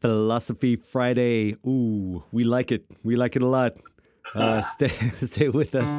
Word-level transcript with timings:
Philosophy 0.00 0.76
Friday. 0.76 1.54
Ooh, 1.66 2.22
we 2.32 2.44
like 2.44 2.70
it. 2.72 2.84
We 3.02 3.16
like 3.16 3.36
it 3.36 3.42
a 3.42 3.46
lot. 3.46 3.76
Uh, 4.34 4.60
stay, 4.74 4.88
stay 5.14 5.48
with 5.48 5.74
us. 5.74 5.90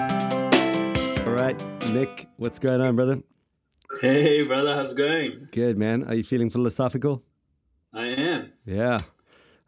All 0.00 1.34
right, 1.36 1.56
Nick, 1.92 2.26
what's 2.36 2.58
going 2.58 2.80
on, 2.80 2.96
brother? 2.96 3.22
Hey, 4.00 4.42
brother, 4.42 4.74
how's 4.74 4.92
it 4.92 4.96
going? 4.96 5.48
Good, 5.52 5.76
man. 5.76 6.04
Are 6.04 6.14
you 6.14 6.24
feeling 6.24 6.48
philosophical? 6.50 7.22
I 7.92 8.06
am 8.06 8.52
Yeah, 8.64 9.00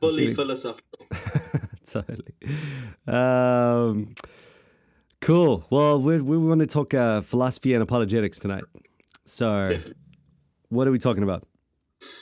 fully 0.01 0.33
philosophical. 0.35 0.92
Totally. 1.93 2.35
Um, 3.07 4.15
cool. 5.21 5.65
Well, 5.71 6.01
we 6.01 6.21
we 6.21 6.37
want 6.39 6.61
to 6.61 6.67
talk 6.67 6.95
uh, 6.95 7.21
philosophy 7.21 7.75
and 7.75 7.83
apologetics 7.83 8.39
tonight. 8.39 8.65
So, 9.25 9.79
what 10.69 10.87
are 10.89 10.91
we 10.91 10.99
talking 10.99 11.23
about? 11.23 11.47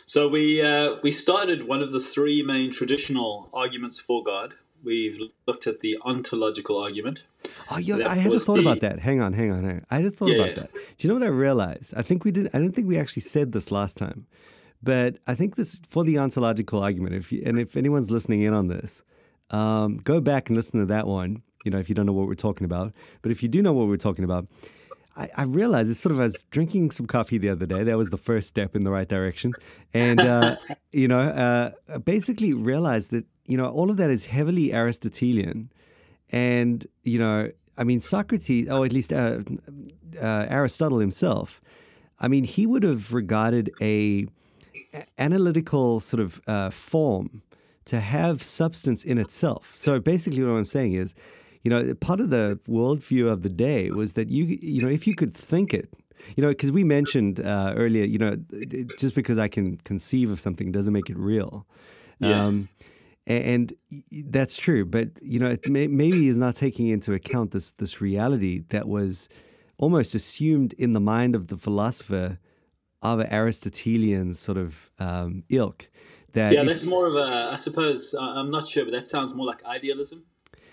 So 0.06 0.28
we 0.28 0.60
uh, 0.62 0.96
we 1.02 1.10
started 1.10 1.66
one 1.66 1.82
of 1.82 1.92
the 1.92 2.00
three 2.00 2.42
main 2.42 2.70
traditional 2.70 3.48
arguments 3.52 3.98
for 3.98 4.22
God. 4.22 4.54
We've 4.82 5.18
looked 5.46 5.66
at 5.66 5.80
the 5.80 5.98
ontological 6.04 6.78
argument. 6.78 7.26
Oh, 7.70 7.78
That 7.80 8.06
I 8.06 8.14
hadn't 8.14 8.38
thought 8.38 8.54
the- 8.56 8.60
about 8.62 8.80
that. 8.80 8.98
Hang 9.00 9.20
on, 9.20 9.34
hang 9.34 9.52
on, 9.52 9.62
hang 9.62 9.76
on. 9.76 9.86
I 9.90 9.96
hadn't 9.96 10.16
thought 10.16 10.30
Yeah, 10.30 10.36
about 10.36 10.48
yeah. 10.48 10.54
that. 10.62 10.72
Do 10.72 10.80
you 11.00 11.08
know 11.08 11.14
what 11.20 11.22
I 11.26 11.30
realized? 11.30 11.92
I 11.96 12.02
think 12.02 12.24
we 12.24 12.30
did. 12.30 12.48
I 12.54 12.58
don't 12.58 12.72
think 12.72 12.88
we 12.88 12.98
actually 12.98 13.22
said 13.22 13.52
this 13.52 13.70
last 13.70 13.98
time, 13.98 14.26
but 14.82 15.18
I 15.26 15.34
think 15.34 15.56
this 15.56 15.78
for 15.88 16.02
the 16.04 16.16
ontological 16.18 16.82
argument. 16.82 17.14
If 17.14 17.30
you, 17.32 17.42
and 17.44 17.58
if 17.60 17.76
anyone's 17.76 18.10
listening 18.10 18.40
in 18.42 18.54
on 18.54 18.68
this, 18.68 19.02
um, 19.50 19.96
go 19.98 20.20
back 20.20 20.48
and 20.48 20.56
listen 20.56 20.80
to 20.80 20.86
that 20.86 21.06
one. 21.06 21.42
You 21.64 21.70
know, 21.70 21.78
if 21.78 21.88
you 21.88 21.94
don't 21.94 22.06
know 22.06 22.12
what 22.12 22.26
we're 22.26 22.34
talking 22.34 22.64
about, 22.64 22.94
but 23.22 23.30
if 23.30 23.42
you 23.42 23.48
do 23.48 23.60
know 23.60 23.72
what 23.72 23.86
we're 23.88 23.96
talking 23.96 24.24
about, 24.24 24.46
I, 25.16 25.28
I 25.36 25.42
realized 25.42 25.90
it's 25.90 26.00
sort 26.00 26.14
of 26.14 26.20
as 26.20 26.32
drinking 26.50 26.90
some 26.92 27.06
coffee 27.06 27.38
the 27.38 27.50
other 27.50 27.66
day. 27.66 27.82
That 27.82 27.98
was 27.98 28.10
the 28.10 28.16
first 28.16 28.48
step 28.48 28.74
in 28.74 28.84
the 28.84 28.90
right 28.90 29.08
direction, 29.08 29.52
and 29.92 30.20
uh, 30.20 30.56
you 30.92 31.08
know, 31.08 31.20
uh, 31.20 31.98
basically 31.98 32.54
realized 32.54 33.10
that 33.10 33.26
you 33.44 33.56
know 33.56 33.68
all 33.68 33.90
of 33.90 33.96
that 33.98 34.10
is 34.10 34.26
heavily 34.26 34.72
Aristotelian, 34.72 35.70
and 36.30 36.86
you 37.04 37.18
know, 37.18 37.50
I 37.76 37.84
mean 37.84 38.00
Socrates, 38.00 38.68
or 38.68 38.84
at 38.86 38.92
least 38.92 39.12
uh, 39.12 39.40
uh, 40.20 40.46
Aristotle 40.48 40.98
himself. 40.98 41.60
I 42.18 42.28
mean, 42.28 42.44
he 42.44 42.66
would 42.66 42.82
have 42.82 43.12
regarded 43.12 43.70
a 43.80 44.26
a- 44.94 45.06
analytical 45.18 46.00
sort 46.00 46.20
of 46.20 46.40
uh, 46.46 46.70
form 46.70 47.42
to 47.86 48.00
have 48.00 48.42
substance 48.42 49.04
in 49.04 49.18
itself. 49.18 49.72
So 49.74 49.98
basically, 49.98 50.42
what 50.44 50.56
I'm 50.56 50.64
saying 50.64 50.92
is, 50.92 51.14
you 51.62 51.70
know, 51.70 51.94
part 51.94 52.20
of 52.20 52.30
the 52.30 52.58
worldview 52.68 53.30
of 53.30 53.42
the 53.42 53.48
day 53.48 53.90
was 53.90 54.14
that 54.14 54.28
you, 54.28 54.44
you 54.44 54.82
know, 54.82 54.88
if 54.88 55.06
you 55.06 55.14
could 55.14 55.34
think 55.34 55.74
it, 55.74 55.92
you 56.36 56.42
know, 56.42 56.48
because 56.48 56.72
we 56.72 56.84
mentioned 56.84 57.40
uh, 57.40 57.74
earlier, 57.76 58.04
you 58.04 58.18
know, 58.18 58.36
just 58.98 59.14
because 59.14 59.38
I 59.38 59.48
can 59.48 59.76
conceive 59.78 60.30
of 60.30 60.40
something 60.40 60.72
doesn't 60.72 60.92
make 60.92 61.10
it 61.10 61.18
real. 61.18 61.66
Yeah. 62.18 62.44
Um, 62.44 62.68
and 63.26 63.72
that's 64.10 64.56
true, 64.56 64.84
but 64.84 65.10
you 65.22 65.38
know, 65.38 65.50
it 65.50 65.68
may, 65.68 65.86
maybe 65.86 66.28
is 66.28 66.36
not 66.36 66.54
taking 66.54 66.88
into 66.88 67.12
account 67.12 67.52
this 67.52 67.70
this 67.72 68.00
reality 68.00 68.64
that 68.70 68.88
was 68.88 69.28
almost 69.78 70.14
assumed 70.14 70.72
in 70.74 70.94
the 70.94 71.00
mind 71.00 71.34
of 71.34 71.46
the 71.46 71.56
philosopher 71.56 72.38
of 73.02 73.20
Aristotelian 73.20 74.34
sort 74.34 74.58
of 74.58 74.90
um, 74.98 75.44
ilk. 75.48 75.90
That 76.32 76.52
Yeah, 76.52 76.60
if- 76.62 76.66
that's 76.66 76.86
more 76.86 77.06
of 77.06 77.14
a. 77.14 77.50
I 77.52 77.56
suppose 77.56 78.14
I- 78.14 78.34
I'm 78.40 78.50
not 78.50 78.68
sure, 78.68 78.84
but 78.84 78.92
that 78.92 79.06
sounds 79.06 79.34
more 79.34 79.46
like 79.46 79.64
idealism, 79.64 80.24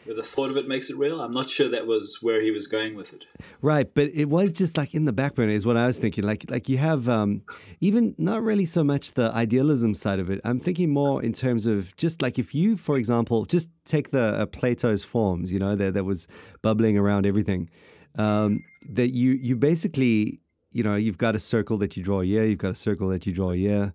where 0.06 0.16
the 0.16 0.24
thought 0.24 0.50
of 0.50 0.58
it 0.58 0.68
makes 0.68 0.90
it 0.90 0.98
real. 0.98 1.20
I'm 1.20 1.34
not 1.34 1.50
sure 1.50 1.68
that 1.70 1.86
was 1.88 2.20
where 2.22 2.42
he 2.42 2.52
was 2.52 2.68
going 2.68 2.96
with 2.96 3.14
it. 3.14 3.26
Right, 3.62 3.92
but 3.94 4.10
it 4.14 4.30
was 4.30 4.52
just 4.52 4.78
like 4.78 4.94
in 4.94 5.06
the 5.06 5.12
background 5.14 5.52
is 5.52 5.66
what 5.66 5.76
I 5.78 5.88
was 5.88 5.98
thinking. 5.98 6.24
Like 6.24 6.46
like 6.50 6.70
you 6.70 6.78
have 6.78 7.10
um, 7.10 7.42
even 7.82 8.16
not 8.18 8.44
really 8.44 8.66
so 8.66 8.84
much 8.84 9.14
the 9.14 9.32
idealism 9.34 9.94
side 9.94 10.20
of 10.20 10.30
it. 10.30 10.40
I'm 10.44 10.60
thinking 10.60 10.92
more 10.92 11.24
in 11.24 11.34
terms 11.34 11.66
of 11.66 11.96
just 11.98 12.22
like 12.22 12.38
if 12.40 12.54
you, 12.56 12.76
for 12.76 12.98
example, 12.98 13.46
just 13.46 13.70
take 13.86 14.12
the 14.12 14.24
uh, 14.24 14.46
Plato's 14.46 15.04
forms, 15.04 15.52
you 15.52 15.60
know, 15.60 15.76
that 15.76 15.94
that 15.96 16.04
was 16.04 16.28
bubbling 16.62 16.98
around 16.98 17.26
everything. 17.26 17.70
Um, 18.18 18.64
that 18.90 19.14
you 19.14 19.32
you 19.32 19.56
basically 19.56 20.40
you 20.72 20.84
know 20.84 20.96
you've 20.96 21.18
got 21.18 21.36
a 21.36 21.40
circle 21.40 21.78
that 21.80 21.98
you 21.98 22.04
draw 22.04 22.22
here, 22.22 22.46
you've 22.46 22.60
got 22.60 22.72
a 22.72 22.76
circle 22.76 23.10
that 23.10 23.26
you 23.26 23.34
draw 23.34 23.52
here. 23.52 23.94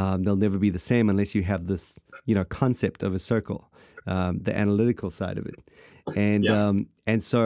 Um, 0.00 0.16
they'll 0.22 0.42
never 0.46 0.58
be 0.66 0.70
the 0.78 0.84
same 0.92 1.04
unless 1.12 1.30
you 1.36 1.42
have 1.52 1.62
this 1.72 1.84
you 2.28 2.34
know 2.36 2.44
concept 2.62 3.02
of 3.06 3.10
a 3.14 3.18
circle, 3.32 3.60
um, 4.14 4.32
the 4.46 4.54
analytical 4.64 5.10
side 5.20 5.38
of 5.40 5.44
it, 5.52 5.58
and 6.28 6.44
Yeah. 6.44 6.68
um, 6.68 6.76
and 7.06 7.20
so 7.32 7.40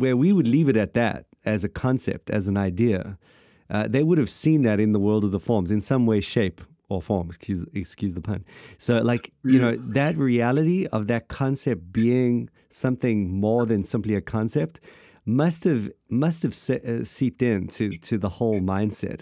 where 0.00 0.16
we 0.24 0.28
would 0.36 0.48
leave 0.56 0.68
it 0.72 0.76
at 0.84 0.92
that 0.94 1.20
as 1.54 1.60
a 1.64 1.68
concept, 1.84 2.30
as 2.38 2.48
an 2.48 2.56
idea, 2.70 3.00
uh, 3.74 3.86
they 3.94 4.02
would 4.08 4.18
have 4.24 4.30
seen 4.44 4.62
that 4.68 4.78
in 4.80 4.90
the 4.96 5.00
world 5.06 5.22
of 5.28 5.30
the 5.36 5.40
forms 5.48 5.70
in 5.70 5.80
some 5.80 6.04
way, 6.10 6.20
shape, 6.36 6.60
or 6.88 7.02
form. 7.02 7.26
Excuse, 7.28 7.62
excuse 7.74 8.12
the 8.14 8.20
pun. 8.28 8.40
So, 8.78 8.92
like 9.12 9.24
you 9.52 9.58
know, 9.64 9.74
that 10.00 10.14
reality 10.32 10.80
of 10.96 11.06
that 11.12 11.24
concept 11.28 11.80
being 11.92 12.48
something 12.70 13.18
more 13.46 13.62
than 13.70 13.84
simply 13.84 14.14
a 14.14 14.20
concept 14.36 14.74
must 15.26 15.64
have 15.64 15.84
must 16.08 16.42
have 16.46 16.54
se- 16.54 16.84
uh, 16.92 17.04
seeped 17.04 17.42
in 17.42 17.58
to 17.76 17.84
to 18.08 18.14
the 18.24 18.28
whole 18.38 18.60
mindset, 18.60 19.20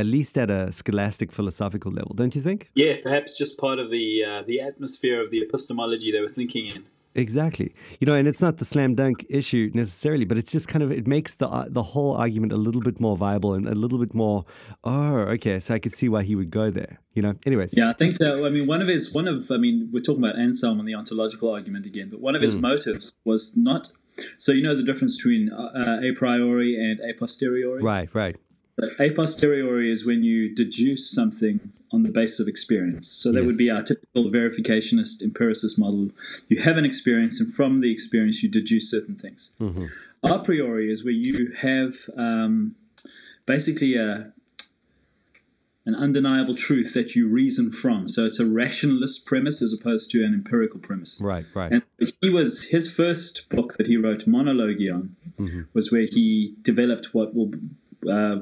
at 0.00 0.06
least 0.06 0.38
at 0.38 0.50
a 0.50 0.72
scholastic 0.72 1.30
philosophical 1.30 1.92
level, 1.92 2.14
don't 2.14 2.34
you 2.34 2.42
think? 2.42 2.70
Yeah, 2.74 2.94
perhaps 3.02 3.36
just 3.36 3.58
part 3.58 3.78
of 3.78 3.90
the 3.90 4.06
uh, 4.30 4.42
the 4.46 4.60
atmosphere 4.60 5.20
of 5.22 5.30
the 5.30 5.40
epistemology 5.42 6.10
they 6.10 6.20
were 6.20 6.36
thinking 6.40 6.66
in. 6.66 6.84
Exactly. 7.14 7.74
You 7.98 8.06
know, 8.06 8.14
and 8.14 8.28
it's 8.28 8.40
not 8.40 8.58
the 8.58 8.64
slam 8.64 8.94
dunk 8.94 9.26
issue 9.28 9.70
necessarily, 9.74 10.24
but 10.24 10.38
it's 10.38 10.52
just 10.52 10.68
kind 10.68 10.82
of 10.82 10.92
it 10.92 11.06
makes 11.06 11.34
the 11.34 11.48
uh, 11.48 11.66
the 11.68 11.82
whole 11.82 12.16
argument 12.16 12.52
a 12.52 12.56
little 12.56 12.80
bit 12.80 13.00
more 13.00 13.16
viable 13.16 13.54
and 13.54 13.66
a 13.66 13.74
little 13.74 13.98
bit 13.98 14.14
more. 14.14 14.44
Oh, 14.84 15.16
okay, 15.34 15.58
so 15.58 15.74
I 15.74 15.78
could 15.80 15.92
see 15.92 16.08
why 16.08 16.22
he 16.22 16.36
would 16.36 16.50
go 16.50 16.70
there. 16.70 17.00
You 17.14 17.22
know. 17.22 17.34
Anyways. 17.44 17.74
Yeah, 17.76 17.90
I 17.90 17.94
think 17.94 18.18
that. 18.18 18.42
I 18.44 18.50
mean, 18.50 18.66
one 18.66 18.80
of 18.80 18.88
his 18.88 19.12
one 19.12 19.26
of 19.26 19.50
I 19.50 19.56
mean, 19.56 19.90
we're 19.92 20.00
talking 20.00 20.22
about 20.22 20.38
Anselm 20.38 20.78
and 20.78 20.88
the 20.88 20.94
ontological 20.94 21.52
argument 21.52 21.84
again, 21.84 22.08
but 22.10 22.20
one 22.20 22.36
of 22.36 22.42
his 22.42 22.54
motives 22.54 23.18
was 23.24 23.56
not. 23.56 23.92
So 24.36 24.52
you 24.52 24.62
know 24.62 24.76
the 24.76 24.82
difference 24.82 25.16
between 25.16 25.50
uh, 25.50 25.70
uh, 25.74 26.08
a 26.08 26.12
priori 26.14 26.76
and 26.76 27.00
a 27.00 27.18
posteriori. 27.18 27.82
Right. 27.82 28.08
Right. 28.14 28.36
A 28.98 29.10
posteriori 29.10 29.90
is 29.90 30.04
when 30.06 30.22
you 30.22 30.54
deduce 30.54 31.10
something 31.10 31.72
on 31.92 32.02
the 32.04 32.08
basis 32.08 32.40
of 32.40 32.48
experience. 32.48 33.08
So 33.08 33.32
that 33.32 33.38
Yes. 33.40 33.46
would 33.46 33.58
be 33.58 33.70
our 33.70 33.82
typical 33.82 34.24
verificationist 34.30 35.22
empiricist 35.22 35.78
model. 35.78 36.10
You 36.48 36.60
have 36.60 36.76
an 36.76 36.84
experience, 36.84 37.40
and 37.40 37.52
from 37.52 37.80
the 37.80 37.90
experience, 37.90 38.42
you 38.42 38.48
deduce 38.48 38.88
certain 38.90 39.16
things. 39.16 39.50
Mm-hmm. 39.60 39.86
A 40.22 40.38
priori 40.38 40.90
is 40.90 41.02
where 41.04 41.12
you 41.12 41.52
have 41.58 41.94
um, 42.16 42.74
basically 43.46 43.96
a 43.96 44.32
an 45.86 45.94
undeniable 45.94 46.54
truth 46.54 46.92
that 46.92 47.16
you 47.16 47.26
reason 47.26 47.72
from. 47.72 48.06
So 48.06 48.26
it's 48.26 48.38
a 48.38 48.44
rationalist 48.46 49.24
premise 49.24 49.62
as 49.62 49.72
opposed 49.72 50.10
to 50.10 50.22
an 50.22 50.34
empirical 50.34 50.78
premise. 50.78 51.18
Right. 51.20 51.46
Right. 51.54 51.72
And 51.72 51.82
he 52.20 52.28
was 52.28 52.64
his 52.64 52.92
first 52.92 53.48
book 53.48 53.74
that 53.78 53.86
he 53.86 53.96
wrote, 53.96 54.26
Monologion, 54.26 55.10
Mm-hmm. 55.38 55.62
was 55.72 55.90
where 55.90 56.02
he 56.02 56.54
developed 56.60 57.14
what 57.14 57.34
will 57.34 57.50
uh, 58.08 58.40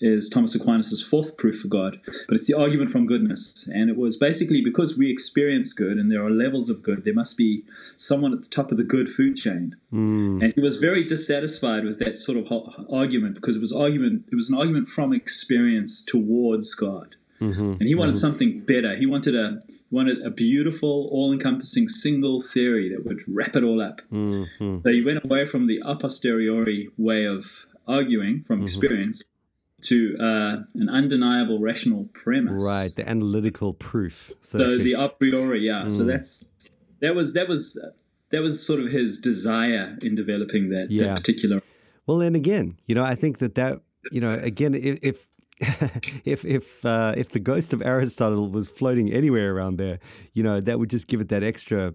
is 0.00 0.28
Thomas 0.28 0.54
Aquinas' 0.54 1.02
fourth 1.02 1.36
proof 1.36 1.60
for 1.60 1.68
God, 1.68 2.00
but 2.26 2.36
it's 2.36 2.46
the 2.46 2.56
argument 2.56 2.90
from 2.90 3.06
goodness. 3.06 3.68
And 3.72 3.90
it 3.90 3.96
was 3.96 4.16
basically 4.16 4.62
because 4.62 4.96
we 4.96 5.10
experience 5.10 5.72
good 5.72 5.98
and 5.98 6.10
there 6.10 6.24
are 6.24 6.30
levels 6.30 6.70
of 6.70 6.82
good, 6.82 7.04
there 7.04 7.14
must 7.14 7.36
be 7.36 7.64
someone 7.96 8.32
at 8.32 8.42
the 8.42 8.48
top 8.48 8.70
of 8.70 8.76
the 8.76 8.84
good 8.84 9.08
food 9.08 9.36
chain. 9.36 9.76
Mm. 9.92 10.42
And 10.42 10.52
he 10.54 10.60
was 10.60 10.78
very 10.78 11.04
dissatisfied 11.04 11.84
with 11.84 11.98
that 11.98 12.16
sort 12.16 12.38
of 12.38 12.86
argument 12.92 13.34
because 13.34 13.56
it 13.56 13.60
was 13.60 13.72
argument 13.72 14.24
it 14.30 14.36
was 14.36 14.50
an 14.50 14.56
argument 14.56 14.88
from 14.88 15.12
experience 15.12 16.04
towards 16.04 16.74
God. 16.74 17.16
Mm-hmm. 17.40 17.72
And 17.72 17.82
he 17.82 17.94
wanted 17.94 18.16
something 18.16 18.60
better. 18.60 18.96
He 18.96 19.06
wanted 19.06 19.34
a 19.36 19.60
he 19.68 19.94
wanted 19.94 20.20
a 20.22 20.30
beautiful, 20.30 21.08
all-encompassing 21.10 21.88
single 21.88 22.42
theory 22.42 22.90
that 22.90 23.06
would 23.06 23.22
wrap 23.26 23.56
it 23.56 23.64
all 23.64 23.80
up. 23.80 24.02
Mm-hmm. 24.12 24.80
So 24.82 24.90
he 24.90 25.02
went 25.02 25.24
away 25.24 25.46
from 25.46 25.66
the 25.66 25.80
a 25.84 25.96
posteriori 25.96 26.90
way 26.98 27.24
of 27.24 27.66
arguing 27.88 28.42
from 28.44 28.62
experience 28.62 29.30
to 29.82 30.16
uh, 30.20 30.56
an 30.74 30.88
undeniable 30.88 31.58
rational 31.60 32.08
premise. 32.12 32.64
Right. 32.66 32.94
The 32.94 33.08
analytical 33.08 33.72
proof. 33.74 34.32
So, 34.40 34.58
So 34.58 34.78
the 34.78 34.92
a 34.94 35.08
priori, 35.08 35.60
yeah. 35.66 35.88
So 35.88 36.02
Mm. 36.02 36.06
that's 36.06 36.30
that 37.00 37.14
was 37.14 37.32
that 37.34 37.48
was 37.48 37.80
that 38.30 38.42
was 38.42 38.64
sort 38.64 38.80
of 38.80 38.90
his 38.90 39.20
desire 39.20 39.96
in 40.02 40.14
developing 40.14 40.68
that, 40.70 40.90
Yeah. 40.90 41.04
that 41.08 41.16
particular. 41.18 41.62
Well, 42.06 42.20
and 42.20 42.34
again, 42.36 42.76
you 42.86 42.94
know, 42.94 43.04
I 43.04 43.14
think 43.14 43.38
that 43.38 43.54
that, 43.54 43.80
you 44.12 44.20
know, 44.20 44.32
again, 44.34 44.74
if 44.74 44.98
if 45.02 45.28
if 46.24 46.44
if, 46.44 46.84
uh, 46.84 47.14
if 47.16 47.30
the 47.30 47.40
ghost 47.40 47.72
of 47.72 47.82
Aristotle 47.82 48.48
was 48.48 48.68
floating 48.68 49.12
anywhere 49.12 49.54
around 49.54 49.76
there, 49.78 49.98
you 50.32 50.42
know, 50.42 50.60
that 50.60 50.78
would 50.78 50.90
just 50.90 51.08
give 51.08 51.20
it 51.20 51.28
that 51.30 51.42
extra, 51.42 51.94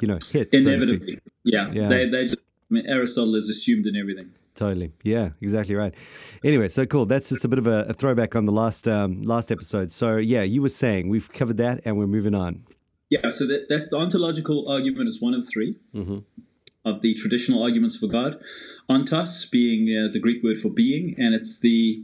you 0.00 0.08
know, 0.08 0.18
hit. 0.30 0.48
so. 0.52 0.58
Inevitably, 0.58 1.18
yeah. 1.44 1.70
Yeah. 1.72 1.88
They 1.88 2.08
they 2.08 2.26
just 2.26 2.42
I 2.70 2.74
mean, 2.74 2.86
Aristotle 2.86 3.34
is 3.36 3.48
assumed 3.50 3.86
in 3.86 3.96
everything. 3.96 4.30
Totally. 4.54 4.92
Yeah, 5.02 5.30
exactly 5.40 5.74
right. 5.74 5.94
Anyway, 6.44 6.68
so 6.68 6.84
cool. 6.84 7.06
That's 7.06 7.28
just 7.30 7.44
a 7.44 7.48
bit 7.48 7.58
of 7.58 7.66
a, 7.66 7.86
a 7.88 7.94
throwback 7.94 8.36
on 8.36 8.44
the 8.44 8.52
last 8.52 8.86
um, 8.86 9.22
last 9.22 9.50
episode. 9.50 9.90
So 9.92 10.16
yeah, 10.16 10.42
you 10.42 10.60
were 10.60 10.68
saying 10.68 11.08
we've 11.08 11.32
covered 11.32 11.56
that 11.56 11.80
and 11.84 11.96
we're 11.96 12.06
moving 12.06 12.34
on. 12.34 12.64
Yeah, 13.08 13.30
so 13.30 13.46
that, 13.46 13.66
that 13.68 13.90
the 13.90 13.96
ontological 13.96 14.68
argument 14.68 15.08
is 15.08 15.20
one 15.20 15.34
of 15.34 15.46
3 15.48 15.76
Mm-hmm. 15.94 16.18
of 16.84 17.00
the 17.02 17.14
traditional 17.14 17.62
arguments 17.62 17.96
for 17.96 18.06
God. 18.08 18.40
Ontos 18.90 19.50
being 19.50 19.88
uh, 19.96 20.10
the 20.12 20.18
Greek 20.18 20.42
word 20.42 20.58
for 20.58 20.68
being, 20.70 21.14
and 21.18 21.34
it's 21.34 21.58
the 21.60 22.02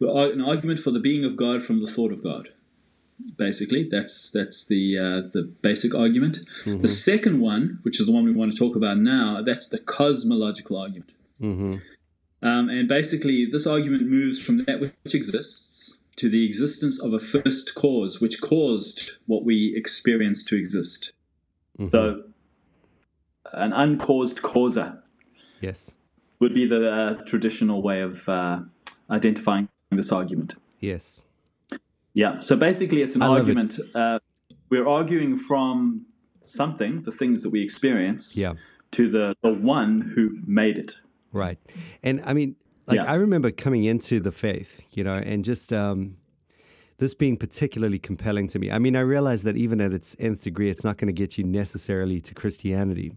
an 0.00 0.40
argument 0.40 0.80
for 0.80 0.90
the 0.90 0.98
being 1.00 1.24
of 1.24 1.36
God 1.36 1.62
from 1.62 1.80
the 1.80 1.86
thought 1.86 2.12
of 2.12 2.22
God. 2.24 2.48
Basically, 3.36 3.88
that's 3.88 4.30
that's 4.32 4.64
the 4.66 4.98
uh, 4.98 5.28
the 5.32 5.42
basic 5.62 5.94
argument. 5.94 6.38
The 6.64 6.88
second 6.88 7.40
one, 7.40 7.78
which 7.82 8.00
is 8.00 8.06
the 8.06 8.12
one 8.12 8.24
we 8.24 8.32
want 8.32 8.52
to 8.52 8.58
talk 8.58 8.74
about 8.74 8.98
now, 8.98 9.42
that's 9.42 9.68
the 9.68 9.78
cosmological 9.78 10.76
argument. 10.76 11.12
Mm-hmm. 11.42 11.76
Um, 12.46 12.68
and 12.68 12.88
basically, 12.88 13.46
this 13.46 13.66
argument 13.66 14.08
moves 14.08 14.42
from 14.42 14.64
that 14.64 14.80
which 14.80 15.14
exists 15.14 15.98
to 16.16 16.28
the 16.28 16.44
existence 16.44 17.00
of 17.02 17.12
a 17.12 17.18
first 17.20 17.74
cause, 17.74 18.20
which 18.20 18.40
caused 18.40 19.12
what 19.26 19.44
we 19.44 19.74
experience 19.76 20.44
to 20.44 20.56
exist. 20.56 21.12
So, 21.90 22.22
an 23.52 23.72
uncaused 23.72 24.42
causa 24.42 25.02
Yes. 25.60 25.96
would 26.38 26.54
be 26.54 26.66
the 26.66 26.90
uh, 26.90 27.24
traditional 27.24 27.82
way 27.82 28.00
of 28.02 28.28
uh, 28.28 28.60
identifying 29.10 29.68
this 29.90 30.12
argument. 30.12 30.54
Yes. 30.80 31.22
Yeah. 32.14 32.40
So 32.40 32.56
basically, 32.56 33.02
it's 33.02 33.16
an 33.16 33.22
I 33.22 33.26
love 33.28 33.36
it. 33.36 33.40
argument. 33.40 33.78
Uh, 33.94 34.18
we're 34.68 34.86
arguing 34.88 35.36
from 35.38 36.06
something, 36.40 37.02
the 37.02 37.10
things 37.12 37.42
that 37.42 37.50
we 37.50 37.62
experience, 37.62 38.36
Yeah. 38.36 38.54
to 38.92 39.08
the, 39.10 39.34
the 39.42 39.52
one 39.52 40.12
who 40.14 40.38
made 40.46 40.78
it. 40.78 40.92
Right. 41.32 41.58
And 42.02 42.22
I 42.24 42.32
mean, 42.34 42.56
like, 42.86 43.00
Yeah. 43.00 43.10
I 43.10 43.14
remember 43.16 43.50
coming 43.50 43.84
into 43.84 44.20
the 44.20 44.32
faith, 44.32 44.86
you 44.92 45.04
know, 45.04 45.14
and 45.16 45.44
just 45.44 45.72
um, 45.72 46.16
this 46.98 47.14
being 47.14 47.36
particularly 47.36 47.98
compelling 47.98 48.48
to 48.48 48.58
me. 48.58 48.70
I 48.70 48.78
mean, 48.78 48.96
I 48.96 49.00
realize 49.00 49.42
that 49.44 49.56
even 49.56 49.80
at 49.80 49.92
its 49.92 50.16
nth 50.18 50.42
degree, 50.42 50.68
it's 50.70 50.84
not 50.84 50.98
going 50.98 51.06
to 51.08 51.12
get 51.12 51.38
you 51.38 51.44
necessarily 51.44 52.20
to 52.20 52.34
Christianity. 52.34 53.12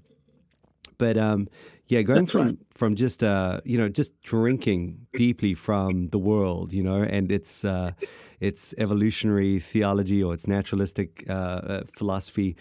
But 0.97 1.17
um, 1.17 1.50
yeah, 1.88 2.01
going 2.03 2.21
That's 2.21 2.31
from 2.31 2.45
right. 2.45 2.57
from 2.73 2.95
just 2.95 3.21
uh, 3.21 3.59
you 3.65 3.77
know 3.77 3.89
just 3.89 4.21
drinking 4.21 5.07
deeply 5.13 5.53
from 5.53 6.07
the 6.07 6.17
world, 6.17 6.71
you 6.71 6.83
know, 6.83 7.03
and 7.03 7.31
its 7.31 7.65
uh, 7.65 7.91
its 8.39 8.73
evolutionary 8.77 9.59
theology 9.59 10.23
or 10.23 10.33
its 10.33 10.47
naturalistic 10.47 11.25
uh, 11.29 11.33
uh, 11.33 11.83
philosophy, 11.94 12.56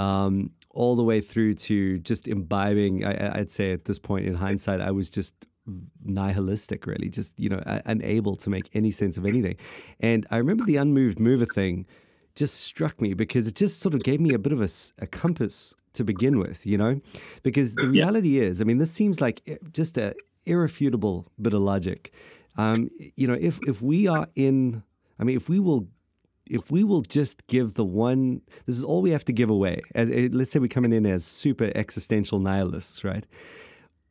um, 0.00 0.50
all 0.76 0.94
the 0.96 1.02
way 1.02 1.20
through 1.20 1.54
to 1.54 1.98
just 1.98 2.28
imbibing. 2.28 3.04
I, 3.04 3.38
I'd 3.40 3.50
say 3.50 3.72
at 3.72 3.84
this 3.86 3.98
point 3.98 4.26
in 4.26 4.34
hindsight, 4.34 4.80
I 4.80 4.90
was 4.90 5.10
just 5.10 5.34
nihilistic, 6.04 6.86
really, 6.86 7.08
just 7.08 7.38
you 7.40 7.48
know, 7.48 7.62
uh, 7.66 7.80
unable 7.86 8.36
to 8.36 8.50
make 8.50 8.70
any 8.74 8.90
sense 8.90 9.18
of 9.18 9.26
anything. 9.26 9.56
And 10.00 10.26
I 10.30 10.36
remember 10.36 10.64
the 10.64 10.76
unmoved 10.76 11.18
mover 11.18 11.46
thing 11.46 11.86
just 12.36 12.60
struck 12.60 13.00
me 13.00 13.14
because 13.14 13.48
it 13.48 13.54
just 13.54 13.80
sort 13.80 13.94
of 13.94 14.02
gave 14.02 14.20
me 14.20 14.34
a 14.34 14.38
bit 14.38 14.52
of 14.52 14.60
a 14.60 15.06
compass 15.06 15.74
to 15.94 16.04
begin 16.04 16.38
with, 16.38 16.66
you 16.66 16.76
know? 16.76 17.00
Because 17.42 17.74
the 17.74 17.88
reality 17.88 18.38
is, 18.38 18.60
I 18.60 18.64
mean, 18.64 18.78
this 18.78 18.92
seems 18.92 19.20
like 19.22 19.58
just 19.72 19.96
a 19.96 20.14
irrefutable 20.44 21.32
bit 21.40 21.54
of 21.54 21.62
logic. 21.62 22.12
Um, 22.56 22.90
you 23.16 23.26
know, 23.26 23.36
if 23.40 23.58
if 23.66 23.82
we 23.82 24.06
are 24.06 24.28
in, 24.34 24.82
I 25.18 25.24
mean, 25.24 25.36
if 25.36 25.48
we 25.48 25.58
will, 25.58 25.88
if 26.50 26.70
we 26.70 26.84
will 26.84 27.02
just 27.02 27.46
give 27.46 27.74
the 27.74 27.84
one, 27.84 28.40
this 28.66 28.76
is 28.76 28.84
all 28.84 29.02
we 29.02 29.10
have 29.10 29.24
to 29.26 29.32
give 29.32 29.50
away. 29.50 29.82
As 29.94 30.10
eh, 30.10 30.28
let's 30.32 30.50
say 30.50 30.58
we're 30.58 30.68
coming 30.68 30.92
in 30.92 31.06
as 31.06 31.24
super 31.24 31.70
existential 31.74 32.38
nihilists, 32.38 33.04
right? 33.04 33.26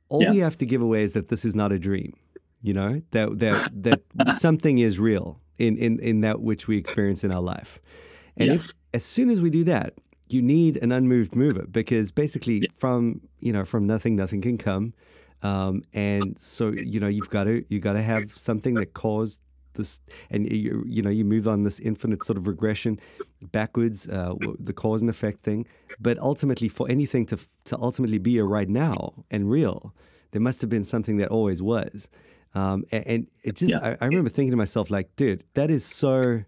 All 0.09 0.21
Yeah. 0.23 0.31
we 0.31 0.37
have 0.37 0.57
to 0.59 0.65
give 0.65 0.81
away 0.81 1.03
is 1.03 1.13
that 1.13 1.29
this 1.29 1.45
is 1.45 1.55
not 1.55 1.71
a 1.71 1.79
dream. 1.79 2.13
You 2.61 2.73
know 2.73 3.01
that 3.11 3.39
that 3.39 3.69
that 3.83 4.01
something 4.35 4.79
is 4.79 4.99
real 4.99 5.39
in 5.57 5.77
in 5.77 5.99
in 5.99 6.21
that 6.21 6.41
which 6.41 6.67
we 6.67 6.77
experience 6.77 7.23
in 7.23 7.31
our 7.31 7.41
life. 7.41 7.79
And 8.37 8.47
Yeah. 8.49 8.55
if 8.55 8.73
as 8.93 9.05
soon 9.05 9.29
as 9.29 9.39
we 9.41 9.49
do 9.49 9.63
that, 9.65 9.93
you 10.29 10.41
need 10.41 10.77
an 10.77 10.91
unmoved 10.91 11.35
mover 11.35 11.65
because 11.67 12.11
basically 12.11 12.63
from 12.77 13.21
you 13.39 13.53
know 13.53 13.65
from 13.65 13.85
nothing 13.85 14.15
nothing 14.15 14.41
can 14.41 14.57
come, 14.57 14.93
um, 15.43 15.83
and 15.93 16.37
so 16.39 16.71
you 16.71 16.99
know 16.99 17.07
you've 17.07 17.29
got 17.29 17.43
to 17.45 17.63
you 17.69 17.79
got 17.79 17.93
to 17.93 18.01
have 18.01 18.35
something 18.35 18.73
that 18.75 18.93
caused 18.93 19.41
this, 19.75 20.00
and 20.30 20.51
you 20.51 20.83
you 20.88 21.01
know 21.01 21.10
you 21.10 21.24
move 21.25 21.48
on 21.48 21.63
this 21.63 21.80
infinite 21.80 22.24
sort 22.24 22.38
of 22.38 22.48
regression 22.48 23.00
backwards, 23.51 24.07
uh, 24.07 24.33
the 24.60 24.74
cause 24.74 25.01
and 25.01 25.10
effect 25.10 25.44
thing. 25.44 25.66
But 26.00 26.18
ultimately, 26.19 26.68
for 26.68 26.89
anything 26.89 27.25
to 27.27 27.38
to 27.66 27.77
ultimately 27.80 28.18
be 28.18 28.38
a 28.38 28.44
right 28.44 28.69
now 28.69 29.25
and 29.31 29.50
real, 29.50 29.94
there 30.31 30.42
must 30.42 30.62
have 30.62 30.69
been 30.69 30.83
something 30.83 31.18
that 31.18 31.30
always 31.30 31.62
was. 31.62 32.10
Um, 32.54 32.86
a- 32.92 33.06
and, 33.06 33.27
it 33.44 33.57
just, 33.57 33.74
Yeah. 33.74 33.95
I, 34.00 34.06
I 34.06 34.06
remember 34.07 34.30
thinking 34.30 34.51
to 34.51 34.57
myself, 34.57 34.89
like, 34.89 35.13
dude, 35.18 35.44
that 35.56 35.69
is 35.69 35.83
so 35.86 36.44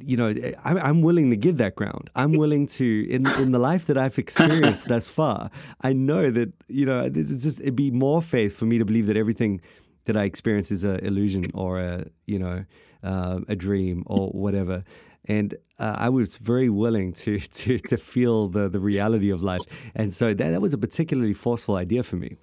you 0.00 0.16
know, 0.16 0.32
I'm, 0.64 0.76
I'm 0.78 1.02
willing 1.02 1.30
to 1.30 1.36
give 1.36 1.56
that 1.56 1.74
ground. 1.74 2.10
I'm 2.14 2.32
willing 2.32 2.66
to, 2.78 3.06
in 3.10 3.26
in 3.26 3.50
the 3.50 3.58
life 3.58 3.86
that 3.86 3.98
I've 3.98 4.18
experienced 4.18 4.86
thus 4.92 5.08
far, 5.08 5.50
I 5.80 5.92
know 5.92 6.30
that 6.30 6.52
you 6.68 6.86
know 6.86 7.08
this 7.08 7.30
is 7.30 7.42
just 7.42 7.60
it'd 7.60 7.74
be 7.76 7.90
more 7.90 8.22
faith 8.22 8.54
for 8.56 8.66
me 8.66 8.78
to 8.78 8.84
believe 8.84 9.06
that 9.06 9.16
everything 9.16 9.60
that 10.04 10.16
I 10.16 10.24
experience 10.24 10.70
is 10.70 10.84
a 10.84 11.04
illusion 11.04 11.50
or 11.54 11.80
a 11.80 12.06
you 12.26 12.38
know 12.38 12.64
um, 13.02 13.44
a 13.48 13.56
dream 13.56 14.04
or 14.06 14.28
whatever. 14.28 14.84
And 15.26 15.54
uh, 15.78 15.96
I 15.98 16.08
was 16.08 16.38
very 16.38 16.68
willing 16.68 17.12
to 17.24 17.38
to 17.60 17.78
to 17.78 17.96
feel 17.96 18.48
the 18.48 18.68
the 18.68 18.80
reality 18.80 19.30
of 19.30 19.42
life, 19.42 19.62
and 19.94 20.12
so 20.12 20.28
that 20.34 20.50
that 20.50 20.60
was 20.60 20.74
a 20.74 20.78
particularly 20.78 21.34
forceful 21.34 21.76
idea 21.76 22.02
for 22.02 22.16
me. 22.16 22.36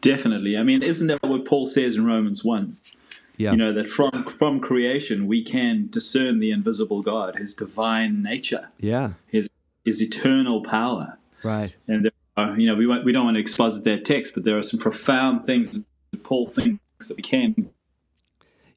Definitely. 0.00 0.56
I 0.56 0.62
mean, 0.62 0.82
isn't 0.82 1.06
that 1.08 1.22
what 1.22 1.44
Paul 1.44 1.66
says 1.66 1.96
in 1.96 2.06
Romans 2.06 2.44
1? 2.44 2.76
Yeah, 3.36 3.52
You 3.52 3.56
know, 3.56 3.72
that 3.72 3.88
from, 3.88 4.24
from 4.24 4.58
creation 4.58 5.28
we 5.28 5.44
can 5.44 5.88
discern 5.90 6.40
the 6.40 6.50
invisible 6.50 7.02
God, 7.02 7.36
his 7.36 7.54
divine 7.54 8.22
nature, 8.22 8.68
yeah, 8.78 9.12
his, 9.28 9.48
his 9.84 10.02
eternal 10.02 10.62
power. 10.64 11.16
right, 11.44 11.74
And 11.86 12.02
there 12.02 12.12
are, 12.36 12.58
you 12.58 12.66
know, 12.66 12.74
we, 12.74 12.86
we 12.86 13.12
don't 13.12 13.24
want 13.24 13.36
to 13.36 13.40
exposit 13.40 13.84
that 13.84 14.04
text, 14.04 14.34
but 14.34 14.42
there 14.42 14.58
are 14.58 14.62
some 14.62 14.80
profound 14.80 15.46
things 15.46 15.78
Paul 16.18 16.46
thinks 16.46 17.08
that 17.08 17.16
we 17.16 17.22
can 17.22 17.70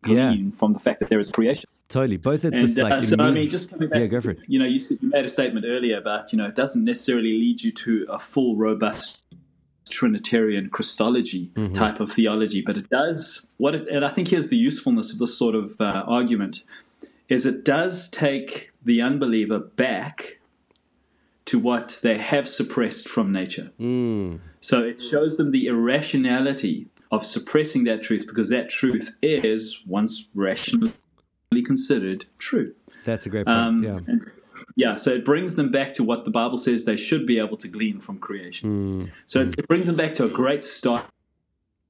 yeah, 0.05 0.31
glean 0.33 0.51
from 0.51 0.73
the 0.73 0.79
fact 0.79 0.99
that 0.99 1.09
there 1.09 1.19
is 1.19 1.29
creation. 1.29 1.65
totally. 1.89 2.17
Both 2.17 2.45
at 2.45 2.53
And 2.53 2.63
this 2.63 2.77
uh, 2.79 2.83
like 2.83 3.03
so, 3.03 3.15
I 3.19 3.31
mean, 3.31 3.49
just 3.49 3.69
coming 3.69 3.89
back 3.89 3.99
yeah, 3.99 4.05
go 4.07 4.21
for 4.21 4.31
it. 4.31 4.39
you 4.47 4.57
know, 4.59 4.65
you, 4.65 4.79
said- 4.79 4.97
you 5.01 5.09
made 5.09 5.25
a 5.25 5.29
statement 5.29 5.65
earlier 5.67 5.97
about, 5.97 6.31
you 6.31 6.37
know, 6.37 6.45
it 6.47 6.55
doesn't 6.55 6.83
necessarily 6.83 7.33
lead 7.33 7.61
you 7.61 7.71
to 7.73 8.05
a 8.09 8.19
full, 8.19 8.55
robust 8.55 9.23
Trinitarian 9.89 10.69
Christology 10.69 11.51
Mm-hmm. 11.55 11.73
type 11.73 11.99
of 11.99 12.11
theology, 12.11 12.61
but 12.65 12.77
it 12.77 12.89
does 12.89 13.45
what 13.57 13.75
it, 13.75 13.87
and 13.89 14.05
I 14.05 14.09
think 14.13 14.29
here's 14.29 14.47
the 14.47 14.57
usefulness 14.57 15.11
of 15.11 15.17
this 15.19 15.37
sort 15.37 15.53
of 15.55 15.79
uh, 15.81 16.03
argument 16.07 16.63
is 17.29 17.45
it 17.45 17.63
does 17.65 18.09
take 18.09 18.71
the 18.83 19.01
unbeliever 19.01 19.59
back 19.59 20.37
to 21.45 21.59
what 21.59 21.99
they 22.01 22.17
have 22.17 22.47
suppressed 22.47 23.09
from 23.09 23.31
nature. 23.31 23.71
Mm, 23.79 24.39
So 24.61 24.81
it 24.83 25.01
shows 25.01 25.37
them 25.37 25.51
the 25.51 25.65
irrationality 25.67 26.87
of 27.11 27.25
suppressing 27.25 27.83
that 27.85 28.01
truth 28.01 28.25
because 28.27 28.49
that 28.49 28.69
truth 28.69 29.09
is 29.21 29.81
once 29.85 30.27
rationally 30.33 30.93
considered 31.65 32.25
true. 32.39 32.73
that's 33.03 33.25
a 33.25 33.29
great 33.29 33.45
point. 33.45 33.57
Um, 33.57 33.83
yeah. 33.83 33.99
and- 34.07 34.25
yeah, 34.77 34.95
so 34.95 35.11
it 35.11 35.25
brings 35.25 35.55
them 35.55 35.69
back 35.69 35.93
to 35.95 36.03
what 36.03 36.23
the 36.23 36.31
Bible 36.31 36.57
says 36.57 36.85
they 36.85 36.95
should 36.95 37.27
be 37.27 37.37
able 37.39 37.57
to 37.57 37.67
glean 37.67 37.99
from 37.99 38.17
creation. 38.19 38.69
Mm, 39.03 39.11
So 39.25 39.41
it, 39.41 39.55
it 39.57 39.67
brings 39.67 39.85
them 39.85 39.97
back 39.97 40.13
to 40.15 40.23
a 40.23 40.29
great 40.29 40.63
start, 40.63 41.05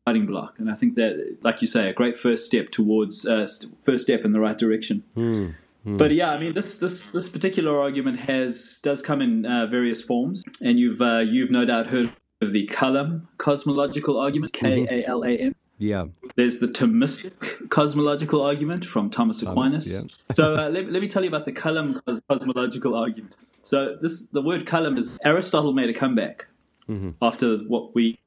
starting 0.04 0.26
block, 0.26 0.56
and 0.58 0.70
I 0.70 0.74
think 0.74 0.96
that, 0.96 1.38
like 1.44 1.62
you 1.62 1.68
say, 1.68 1.90
a 1.90 1.94
great 1.94 2.18
first 2.18 2.44
step 2.44 2.72
towards 2.72 3.24
uh, 3.28 3.46
st- 3.46 3.72
first 3.84 4.04
step 4.06 4.26
in 4.26 4.32
the 4.32 4.40
right 4.40 4.58
direction. 4.58 5.04
mm, 5.16 5.54
But 5.86 6.12
yeah, 6.12 6.32
I 6.32 6.40
mean, 6.40 6.56
this 6.56 6.76
this 6.78 7.10
this 7.12 7.30
particular 7.30 7.80
argument 7.80 8.20
has 8.22 8.80
does 8.82 9.02
come 9.04 9.22
in 9.22 9.46
uh, 9.46 9.68
various 9.68 10.02
forms, 10.02 10.44
and 10.60 10.80
you've 10.80 11.02
uh, 11.04 11.20
you've 11.20 11.52
no 11.52 11.66
doubt 11.66 11.86
heard 11.88 12.12
of 12.42 12.52
the 12.54 12.68
Kalam 12.68 13.22
cosmological 13.38 14.20
argument, 14.20 14.54
K 14.54 14.88
A 14.90 15.08
L 15.08 15.24
A 15.24 15.30
M. 15.38 15.56
yeah. 15.78 16.06
There's 16.36 16.60
the 16.60 16.68
Thomistic 16.68 17.70
cosmological 17.70 18.42
argument 18.42 18.86
from 18.86 19.10
Thomas 19.10 19.42
Aquinas. 19.44 19.88
yeah. 19.88 20.02
so 20.32 20.56
uh, 20.56 20.70
let, 20.70 20.92
let 20.92 21.02
me 21.02 21.08
tell 21.10 21.24
you 21.24 21.28
about 21.30 21.46
the 21.46 21.52
Kalam 21.52 22.04
cos- 22.06 22.22
cosmological 22.30 22.96
argument. 22.96 23.36
So 23.64 23.96
this 24.02 24.26
the 24.32 24.42
word 24.42 24.66
Kalam 24.66 24.98
is 24.98 25.08
Aristotle 25.24 25.74
made 25.74 25.90
a 25.90 25.94
comeback 25.94 26.48
Mhm. 26.90 27.14
after 27.22 27.58
what 27.60 27.94
we 27.96 28.18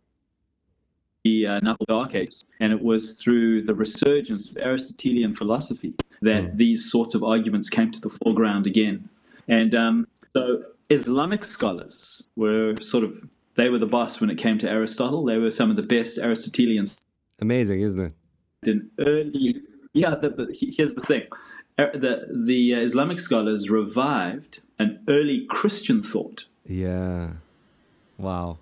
the 1.25 1.47
uh, 1.47 1.61
now 1.61 1.77
Dark 1.89 2.15
Ages, 2.15 2.45
and 2.61 2.73
it 2.73 2.83
was 2.83 3.15
through 3.15 3.63
the 3.63 3.75
resurgence 3.75 4.51
of 4.51 4.57
Aristotelian 4.59 5.35
philosophy 5.35 5.95
that 6.23 6.57
these 6.57 6.89
sorts 6.91 7.15
of 7.15 7.25
arguments 7.25 7.69
came 7.69 7.91
to 7.91 8.01
the 8.01 8.11
foreground 8.11 8.67
again. 8.67 9.09
And 9.49 9.75
um, 9.75 10.07
so 10.35 10.63
Islamic 10.91 11.45
scholars 11.45 12.23
were 12.37 12.75
sort 12.81 13.05
of 13.05 13.25
they 13.57 13.69
were 13.69 13.79
the 13.79 13.87
boss 13.87 14.21
when 14.21 14.31
it 14.31 14.37
came 14.37 14.59
to 14.59 14.69
Aristotle. 14.69 15.25
They 15.25 15.39
were 15.39 15.51
some 15.51 15.71
of 15.71 15.77
the 15.77 15.83
best 15.83 16.19
Aristotelians 16.19 16.99
Amazing, 17.41 17.81
isn't 17.83 18.01
it? 18.01 18.13
in 18.69 18.91
early. 18.99 19.61
Yeah, 19.93 20.15
the, 20.15 20.31
the, 20.31 20.57
here's 20.77 20.95
the 20.95 21.03
thing: 21.03 21.23
Er- 21.79 21.93
the 21.95 22.27
the 22.45 22.75
uh, 22.75 22.79
Islamic 22.79 23.19
scholars 23.19 23.71
revived 23.71 24.61
an 24.79 25.01
early 25.09 25.47
Christian 25.49 26.03
thought. 26.03 26.45
Yeah. 26.67 27.33
Wow. 28.19 28.59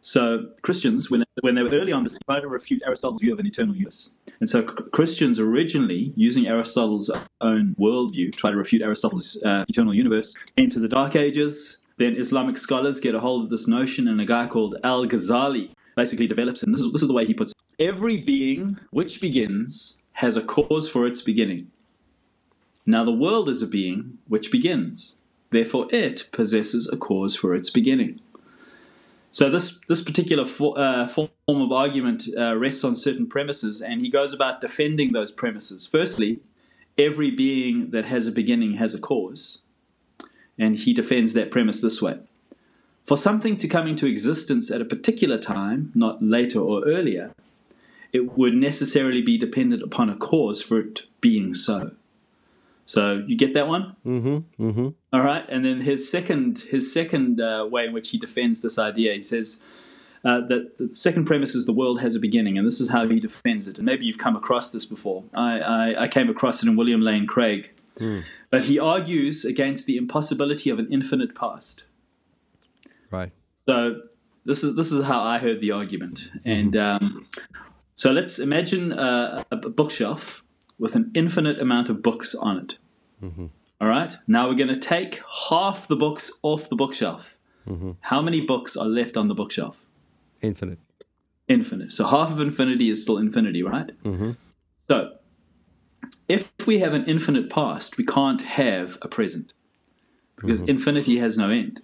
So 0.00 0.50
Christians, 0.62 1.10
when 1.10 1.24
when 1.40 1.54
they 1.56 1.62
were 1.62 1.70
early 1.70 1.92
on, 1.92 2.06
tried 2.26 2.40
to 2.40 2.48
refute 2.48 2.82
Aristotle's 2.86 3.20
view 3.20 3.32
of 3.32 3.38
an 3.40 3.46
eternal 3.46 3.74
universe. 3.74 4.10
And 4.38 4.48
so 4.48 4.62
Christians 4.62 5.40
originally, 5.40 6.12
using 6.14 6.46
Aristotle's 6.46 7.10
own 7.40 7.74
worldview, 7.78 8.34
try 8.36 8.50
to 8.50 8.56
refute 8.56 8.82
Aristotle's 8.82 9.36
uh, 9.44 9.64
eternal 9.68 9.94
universe. 9.94 10.34
Into 10.56 10.78
the 10.78 10.88
Dark 10.88 11.16
Ages, 11.16 11.78
then 11.98 12.16
Islamic 12.16 12.58
scholars 12.58 13.00
get 13.00 13.14
a 13.14 13.20
hold 13.20 13.44
of 13.44 13.50
this 13.50 13.66
notion, 13.66 14.08
and 14.08 14.20
a 14.20 14.26
guy 14.26 14.46
called 14.46 14.76
Al 14.84 15.06
Ghazali 15.06 15.70
basically 15.96 16.26
develops 16.26 16.62
it. 16.62 16.66
And 16.66 16.74
this 16.74 16.82
is, 16.82 16.92
this 16.92 17.02
is 17.02 17.08
the 17.08 17.14
way 17.14 17.26
he 17.26 17.34
puts 17.34 17.52
it 17.52 17.56
Every 17.78 18.18
being 18.18 18.78
which 18.90 19.20
begins 19.20 20.02
has 20.12 20.36
a 20.36 20.42
cause 20.42 20.88
for 20.88 21.06
its 21.06 21.20
beginning. 21.20 21.70
Now, 22.86 23.04
the 23.04 23.12
world 23.12 23.48
is 23.48 23.60
a 23.60 23.66
being 23.66 24.18
which 24.28 24.50
begins, 24.50 25.16
therefore, 25.50 25.88
it 25.90 26.28
possesses 26.32 26.88
a 26.88 26.96
cause 26.96 27.36
for 27.36 27.54
its 27.54 27.68
beginning. 27.68 28.20
So 29.30 29.50
this 29.50 29.78
this 29.80 30.02
particular 30.02 30.46
for, 30.46 30.78
uh, 30.78 31.06
form 31.06 31.28
of 31.48 31.70
argument 31.70 32.24
uh, 32.38 32.56
rests 32.56 32.84
on 32.84 32.96
certain 32.96 33.26
premises, 33.26 33.82
and 33.82 34.00
he 34.00 34.10
goes 34.10 34.32
about 34.32 34.62
defending 34.62 35.12
those 35.12 35.30
premises. 35.30 35.86
Firstly, 35.86 36.40
every 36.96 37.30
being 37.30 37.90
that 37.90 38.06
has 38.06 38.26
a 38.26 38.32
beginning 38.32 38.74
has 38.74 38.94
a 38.94 38.98
cause, 38.98 39.60
and 40.58 40.76
he 40.76 40.92
defends 40.92 41.32
that 41.34 41.50
premise 41.50 41.80
this 41.80 42.00
way: 42.00 42.18
for 43.04 43.16
something 43.16 43.56
to 43.58 43.68
come 43.68 43.86
into 43.86 44.06
existence 44.06 44.70
at 44.70 44.80
a 44.80 44.84
particular 44.84 45.38
time, 45.38 45.92
not 45.94 46.22
later 46.22 46.60
or 46.60 46.84
earlier, 46.84 47.32
it 48.12 48.36
would 48.36 48.54
necessarily 48.54 49.22
be 49.22 49.38
dependent 49.38 49.82
upon 49.82 50.10
a 50.10 50.16
cause 50.16 50.62
for 50.62 50.78
it 50.80 51.02
being 51.20 51.54
so. 51.54 51.92
So 52.86 53.24
you 53.26 53.36
get 53.36 53.52
that 53.54 53.66
one? 53.66 53.96
Mm-hmm. 54.06 54.68
Mm-hmm. 54.68 54.88
All 55.12 55.24
right. 55.24 55.44
And 55.48 55.64
then 55.64 55.80
his 55.80 56.08
second 56.08 56.60
his 56.70 56.92
second 56.92 57.40
uh, 57.40 57.66
way 57.68 57.86
in 57.86 57.92
which 57.92 58.10
he 58.10 58.18
defends 58.18 58.62
this 58.62 58.78
idea, 58.78 59.12
he 59.14 59.22
says 59.22 59.64
uh, 60.24 60.40
that 60.48 60.78
the 60.78 60.88
second 60.88 61.24
premise 61.26 61.54
is 61.54 61.66
the 61.66 61.72
world 61.72 62.00
has 62.00 62.14
a 62.14 62.20
beginning, 62.20 62.56
and 62.58 62.66
this 62.66 62.80
is 62.80 62.90
how 62.90 63.06
he 63.08 63.20
defends 63.20 63.68
it. 63.68 63.78
And 63.78 63.86
maybe 63.86 64.04
you've 64.04 64.18
come 64.18 64.36
across 64.36 64.72
this 64.72 64.84
before. 64.84 65.24
I, 65.34 65.60
I, 65.60 66.02
I 66.04 66.08
came 66.08 66.28
across 66.28 66.62
it 66.62 66.68
in 66.68 66.76
William 66.76 67.00
Lane 67.00 67.26
Craig. 67.26 67.70
Mm. 67.96 68.24
But 68.50 68.64
he 68.64 68.78
argues 68.78 69.44
against 69.44 69.86
the 69.86 69.96
impossibility 69.96 70.70
of 70.70 70.78
an 70.78 70.88
infinite 70.92 71.34
past. 71.34 71.86
Right. 73.10 73.32
So 73.68 74.02
this 74.44 74.62
is 74.62 74.76
this 74.76 74.92
is 74.92 75.04
how 75.04 75.22
I 75.22 75.38
heard 75.38 75.60
the 75.60 75.72
argument, 75.72 76.30
and 76.44 76.76
um, 76.76 77.26
so 77.94 78.12
let's 78.12 78.38
imagine 78.38 78.92
a, 78.92 79.44
a 79.50 79.56
bookshelf 79.56 80.42
with 80.78 80.94
an 80.94 81.10
infinite 81.14 81.60
amount 81.60 81.88
of 81.88 82.02
books 82.02 82.34
on 82.34 82.58
it. 82.58 82.78
Mm-hmm. 83.22 83.46
All 83.80 83.88
right. 83.88 84.16
Now 84.26 84.48
we're 84.48 84.54
going 84.54 84.68
to 84.68 84.76
take 84.76 85.20
half 85.48 85.88
the 85.88 85.96
books 85.96 86.30
off 86.42 86.68
the 86.68 86.76
bookshelf. 86.76 87.36
Mm-hmm. 87.68 87.92
How 88.00 88.22
many 88.22 88.40
books 88.40 88.76
are 88.76 88.86
left 88.86 89.16
on 89.16 89.28
the 89.28 89.34
bookshelf? 89.34 89.76
Infinite. 90.40 90.78
Infinite. 91.48 91.92
So 91.92 92.06
half 92.06 92.30
of 92.30 92.40
infinity 92.40 92.90
is 92.90 93.02
still 93.02 93.18
infinity, 93.18 93.62
right? 93.62 93.90
Mm-hmm. 94.02 94.32
So 94.88 95.15
if 96.28 96.52
we 96.66 96.78
have 96.80 96.92
an 96.92 97.04
infinite 97.06 97.50
past, 97.50 97.98
we 97.98 98.04
can't 98.04 98.42
have 98.42 98.98
a 99.02 99.08
present 99.08 99.52
because 100.36 100.60
mm-hmm. 100.60 100.70
infinity 100.70 101.18
has 101.18 101.38
no 101.38 101.50
end. 101.50 101.80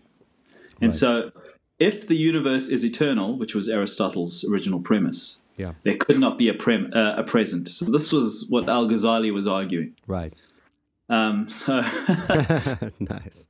And 0.80 0.90
right. 0.90 0.94
so 0.94 1.32
if 1.78 2.06
the 2.06 2.16
universe 2.16 2.68
is 2.68 2.84
eternal, 2.84 3.36
which 3.36 3.54
was 3.54 3.68
Aristotle's 3.68 4.44
original 4.44 4.80
premise, 4.80 5.42
yeah. 5.56 5.72
there 5.84 5.96
could 5.96 6.18
not 6.18 6.38
be 6.38 6.48
a, 6.48 6.54
prem, 6.54 6.92
uh, 6.94 7.16
a 7.16 7.22
present. 7.22 7.68
So 7.68 7.86
this 7.86 8.12
was 8.12 8.46
what 8.48 8.68
Al 8.68 8.88
Ghazali 8.88 9.32
was 9.32 9.46
arguing. 9.46 9.94
Right. 10.06 10.32
Um, 11.08 11.48
so 11.48 11.80
nice. 13.00 13.48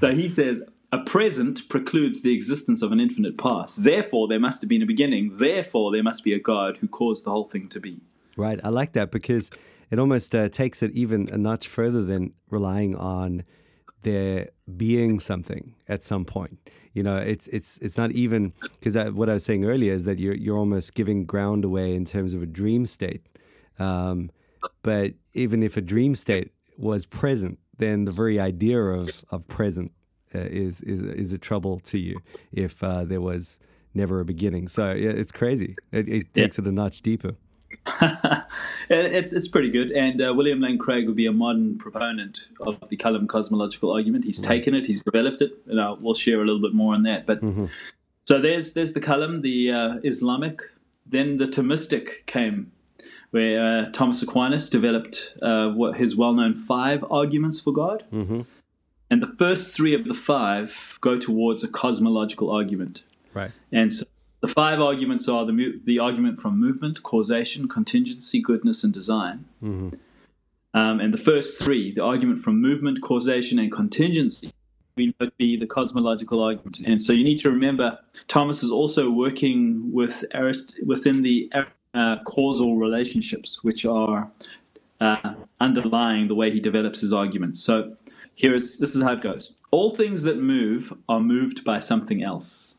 So 0.00 0.14
he 0.14 0.28
says 0.28 0.66
a 0.92 0.98
present 0.98 1.68
precludes 1.68 2.22
the 2.22 2.34
existence 2.34 2.82
of 2.82 2.92
an 2.92 3.00
infinite 3.00 3.38
past. 3.38 3.82
Therefore, 3.82 4.28
there 4.28 4.40
must 4.40 4.60
have 4.60 4.68
been 4.68 4.82
a 4.82 4.86
beginning. 4.86 5.38
Therefore, 5.38 5.90
there 5.90 6.02
must 6.02 6.22
be 6.22 6.34
a 6.34 6.38
God 6.38 6.76
who 6.76 6.88
caused 6.88 7.24
the 7.24 7.30
whole 7.30 7.44
thing 7.44 7.68
to 7.70 7.80
be. 7.80 8.00
Right. 8.36 8.60
I 8.62 8.68
like 8.68 8.92
that 8.92 9.10
because 9.10 9.50
it 9.92 9.98
almost 9.98 10.34
uh, 10.34 10.48
takes 10.48 10.82
it 10.82 10.90
even 10.92 11.28
a 11.28 11.36
notch 11.36 11.68
further 11.68 12.02
than 12.02 12.32
relying 12.48 12.96
on 12.96 13.44
there 14.02 14.48
being 14.76 15.20
something 15.20 15.74
at 15.86 16.02
some 16.02 16.24
point. 16.24 16.58
You 16.94 17.02
know, 17.02 17.18
it's 17.18 17.46
it's 17.48 17.76
it's 17.78 17.98
not 17.98 18.10
even 18.12 18.54
because 18.80 18.96
what 19.12 19.28
I 19.28 19.34
was 19.34 19.44
saying 19.44 19.66
earlier 19.66 19.92
is 19.92 20.04
that 20.04 20.18
you're 20.18 20.34
you're 20.34 20.56
almost 20.56 20.94
giving 20.94 21.24
ground 21.24 21.62
away 21.64 21.94
in 21.94 22.06
terms 22.06 22.32
of 22.32 22.42
a 22.42 22.46
dream 22.46 22.86
state. 22.86 23.26
Um, 23.78 24.30
but 24.82 25.12
even 25.34 25.62
if 25.62 25.76
a 25.76 25.82
dream 25.82 26.14
state 26.14 26.52
was 26.78 27.04
present, 27.04 27.58
then 27.76 28.06
the 28.06 28.12
very 28.12 28.40
idea 28.40 28.80
of 28.80 29.22
of 29.30 29.46
present 29.46 29.92
uh, 30.34 30.38
is 30.38 30.80
is 30.80 31.02
is 31.02 31.32
a 31.34 31.38
trouble 31.38 31.78
to 31.80 31.98
you 31.98 32.18
if 32.50 32.82
uh, 32.82 33.04
there 33.04 33.20
was 33.20 33.60
never 33.92 34.20
a 34.20 34.24
beginning. 34.24 34.68
So 34.68 34.92
yeah, 34.92 35.10
it's 35.10 35.32
crazy. 35.32 35.76
It, 35.92 36.08
it 36.08 36.34
takes 36.34 36.56
yeah. 36.56 36.64
it 36.64 36.68
a 36.68 36.72
notch 36.72 37.02
deeper. 37.02 37.36
it's 38.90 39.32
it's 39.32 39.48
pretty 39.48 39.70
good. 39.70 39.90
And 39.90 40.22
uh, 40.22 40.32
William 40.34 40.60
Lane 40.60 40.78
Craig 40.78 41.06
would 41.06 41.16
be 41.16 41.26
a 41.26 41.32
modern 41.32 41.78
proponent 41.78 42.48
of 42.60 42.76
the 42.88 42.96
Kalam 42.96 43.28
cosmological 43.28 43.90
argument. 43.92 44.24
He's 44.24 44.40
right. 44.40 44.48
taken 44.48 44.74
it, 44.74 44.86
he's 44.86 45.02
developed 45.02 45.40
it, 45.40 45.52
and 45.66 45.80
uh, 45.80 45.96
we'll 46.00 46.14
share 46.14 46.40
a 46.40 46.44
little 46.44 46.60
bit 46.60 46.74
more 46.74 46.94
on 46.94 47.02
that. 47.04 47.26
But 47.26 47.42
mm-hmm. 47.42 47.66
so 48.26 48.40
there's 48.40 48.74
there's 48.74 48.94
the 48.94 49.00
Kalam, 49.00 49.42
the 49.42 49.72
uh, 49.72 49.94
Islamic. 50.04 50.62
Then 51.04 51.38
the 51.38 51.46
Thomistic 51.46 52.24
came, 52.26 52.70
where 53.32 53.86
uh, 53.86 53.90
Thomas 53.90 54.22
Aquinas 54.22 54.70
developed 54.70 55.34
uh, 55.42 55.70
what 55.70 55.96
his 55.96 56.16
well-known 56.16 56.54
five 56.54 57.04
arguments 57.10 57.60
for 57.60 57.72
God. 57.72 58.04
Mm-hmm. 58.12 58.42
And 59.10 59.20
the 59.20 59.34
first 59.36 59.74
three 59.74 59.94
of 59.94 60.06
the 60.06 60.14
five 60.14 60.96
go 61.02 61.18
towards 61.18 61.62
a 61.62 61.68
cosmological 61.68 62.50
argument. 62.50 63.02
Right. 63.34 63.50
And 63.70 63.92
so 63.92 64.06
the 64.42 64.48
five 64.48 64.80
arguments 64.80 65.28
are 65.28 65.46
the, 65.46 65.80
the 65.84 65.98
argument 66.00 66.40
from 66.40 66.60
movement, 66.60 67.02
causation, 67.04 67.68
contingency, 67.68 68.42
goodness, 68.42 68.84
and 68.84 68.92
design. 68.92 69.46
Mm-hmm. 69.62 69.90
Um, 70.74 71.00
and 71.00 71.14
the 71.14 71.18
first 71.18 71.62
three, 71.62 71.94
the 71.94 72.02
argument 72.02 72.40
from 72.40 72.60
movement, 72.60 73.02
causation, 73.02 73.58
and 73.58 73.70
contingency, 73.70 74.52
we 74.96 75.06
know 75.06 75.26
to 75.26 75.32
be 75.38 75.56
the 75.56 75.66
cosmological 75.66 76.42
argument. 76.42 76.80
And 76.84 77.00
so 77.00 77.12
you 77.12 77.24
need 77.24 77.38
to 77.40 77.50
remember, 77.50 77.98
Thomas 78.26 78.62
is 78.64 78.70
also 78.70 79.10
working 79.10 79.92
with 79.92 80.24
Arist- 80.34 80.80
within 80.84 81.22
the 81.22 81.50
uh, 81.94 82.16
causal 82.24 82.78
relationships, 82.78 83.62
which 83.62 83.86
are 83.86 84.30
uh, 85.00 85.34
underlying 85.60 86.26
the 86.28 86.34
way 86.34 86.50
he 86.50 86.58
develops 86.58 87.00
his 87.00 87.12
arguments. 87.12 87.62
So 87.62 87.94
here 88.34 88.54
is 88.54 88.78
this 88.78 88.96
is 88.96 89.02
how 89.02 89.12
it 89.12 89.22
goes: 89.22 89.54
all 89.70 89.94
things 89.94 90.22
that 90.24 90.38
move 90.38 90.92
are 91.08 91.20
moved 91.20 91.64
by 91.64 91.78
something 91.78 92.22
else. 92.22 92.78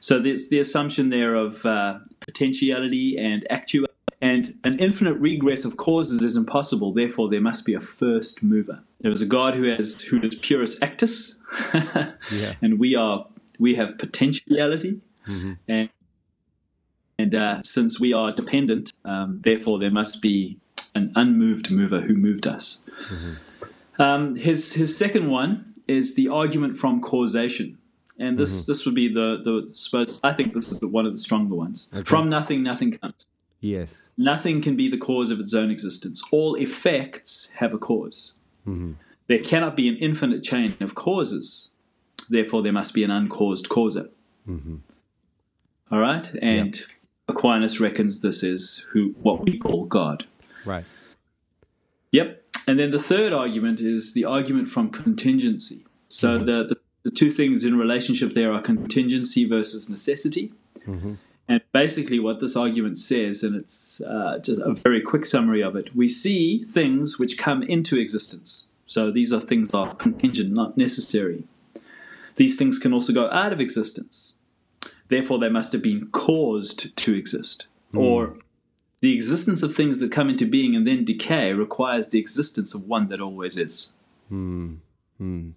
So 0.00 0.18
there's 0.18 0.48
the 0.48 0.58
assumption 0.58 1.10
there 1.10 1.34
of 1.34 1.64
uh, 1.66 1.98
potentiality 2.20 3.16
and 3.18 3.46
actuality. 3.50 3.92
And 4.20 4.58
an 4.64 4.80
infinite 4.80 5.14
regress 5.14 5.64
of 5.64 5.76
causes 5.76 6.24
is 6.24 6.36
impossible. 6.36 6.92
Therefore, 6.92 7.28
there 7.28 7.40
must 7.40 7.64
be 7.64 7.74
a 7.74 7.80
first 7.80 8.42
mover. 8.42 8.80
There 9.00 9.12
is 9.12 9.22
a 9.22 9.26
God 9.26 9.54
who 9.54 9.64
has 9.64 9.92
who 10.10 10.20
is 10.20 10.34
purus 10.42 10.74
actus, 10.82 11.40
yeah. 12.32 12.54
and 12.60 12.80
we 12.80 12.96
are 12.96 13.26
we 13.60 13.76
have 13.76 13.96
potentiality, 13.96 15.00
mm-hmm. 15.24 15.52
and 15.68 15.88
and 17.16 17.32
uh, 17.32 17.62
since 17.62 18.00
we 18.00 18.12
are 18.12 18.32
dependent, 18.32 18.92
um, 19.04 19.40
therefore 19.44 19.78
there 19.78 19.92
must 19.92 20.20
be 20.20 20.58
an 20.96 21.12
unmoved 21.14 21.70
mover 21.70 22.00
who 22.00 22.14
moved 22.14 22.44
us. 22.44 22.82
Mm-hmm. 23.08 24.02
Um, 24.02 24.34
his 24.34 24.72
his 24.72 24.96
second 24.96 25.30
one 25.30 25.74
is 25.86 26.16
the 26.16 26.26
argument 26.26 26.76
from 26.76 27.00
causation 27.00 27.77
and 28.18 28.38
this 28.38 28.62
mm-hmm. 28.62 28.72
this 28.72 28.84
would 28.84 28.94
be 28.94 29.12
the 29.12 29.40
the 29.42 29.68
suppose 29.68 30.20
I 30.22 30.32
think 30.32 30.52
this 30.52 30.70
is 30.72 30.80
the, 30.80 30.88
one 30.88 31.06
of 31.06 31.12
the 31.12 31.18
stronger 31.18 31.54
ones. 31.54 31.90
Okay. 31.94 32.04
From 32.04 32.28
nothing, 32.28 32.62
nothing 32.62 32.92
comes. 32.92 33.26
Yes. 33.60 34.12
Nothing 34.16 34.62
can 34.62 34.76
be 34.76 34.88
the 34.88 34.98
cause 34.98 35.30
of 35.30 35.40
its 35.40 35.52
own 35.52 35.70
existence. 35.70 36.22
All 36.30 36.54
effects 36.54 37.50
have 37.56 37.74
a 37.74 37.78
because 37.78 38.34
mm-hmm. 38.66 38.92
There 39.26 39.40
cannot 39.40 39.76
be 39.76 39.88
an 39.88 39.96
infinite 39.96 40.42
chain 40.42 40.74
of 40.80 40.94
causes. 40.94 41.72
Therefore, 42.30 42.62
there 42.62 42.72
must 42.72 42.94
be 42.94 43.04
an 43.04 43.10
uncaused 43.10 43.68
causa. 43.68 44.08
Mm-hmm. 44.48 44.76
All 45.90 45.98
right, 45.98 46.32
and 46.40 46.76
yep. 46.76 46.86
Aquinas 47.28 47.78
reckons 47.78 48.22
this 48.22 48.42
is 48.42 48.86
who 48.92 49.14
what 49.20 49.44
we 49.44 49.58
call 49.58 49.84
God. 49.84 50.26
Right. 50.64 50.84
Yep. 52.12 52.42
And 52.66 52.78
then 52.78 52.90
the 52.90 52.98
third 52.98 53.32
argument 53.32 53.80
is 53.80 54.12
the 54.12 54.24
argument 54.24 54.70
from 54.70 54.90
contingency. 54.90 55.84
So 56.08 56.36
mm-hmm. 56.36 56.44
the, 56.44 56.64
the 56.64 56.77
the 57.08 57.14
two 57.14 57.30
things 57.30 57.64
in 57.64 57.78
relationship 57.78 58.34
there 58.34 58.52
are 58.52 58.60
contingency 58.60 59.46
versus 59.46 59.88
necessity. 59.88 60.52
Mm-hmm. 60.86 61.14
And 61.48 61.62
basically, 61.72 62.20
what 62.20 62.38
this 62.38 62.54
argument 62.54 62.98
says, 62.98 63.42
and 63.42 63.56
it's 63.56 64.02
uh, 64.02 64.38
just 64.42 64.60
a 64.60 64.74
very 64.74 65.00
quick 65.00 65.24
summary 65.24 65.62
of 65.62 65.74
it, 65.74 65.96
we 65.96 66.06
see 66.06 66.62
things 66.62 67.18
which 67.18 67.38
come 67.38 67.62
into 67.62 67.98
existence. 67.98 68.68
So 68.84 69.10
these 69.10 69.32
are 69.32 69.40
things 69.40 69.70
that 69.70 69.78
are 69.78 69.94
contingent, 69.94 70.52
not 70.52 70.76
necessary. 70.76 71.44
These 72.36 72.58
things 72.58 72.78
can 72.78 72.92
also 72.92 73.14
go 73.14 73.30
out 73.30 73.54
of 73.54 73.60
existence. 73.60 74.36
Therefore, 75.08 75.38
they 75.38 75.48
must 75.48 75.72
have 75.72 75.82
been 75.82 76.08
caused 76.10 76.94
to 76.94 77.14
exist. 77.14 77.68
Mm. 77.94 78.00
Or 78.00 78.36
the 79.00 79.14
existence 79.14 79.62
of 79.62 79.72
things 79.74 80.00
that 80.00 80.12
come 80.12 80.28
into 80.28 80.46
being 80.46 80.76
and 80.76 80.86
then 80.86 81.06
decay 81.06 81.54
requires 81.54 82.10
the 82.10 82.18
existence 82.18 82.74
of 82.74 82.84
one 82.84 83.08
that 83.08 83.22
always 83.22 83.56
is. 83.56 83.94
Mm. 84.30 84.80
Mm. 85.18 85.52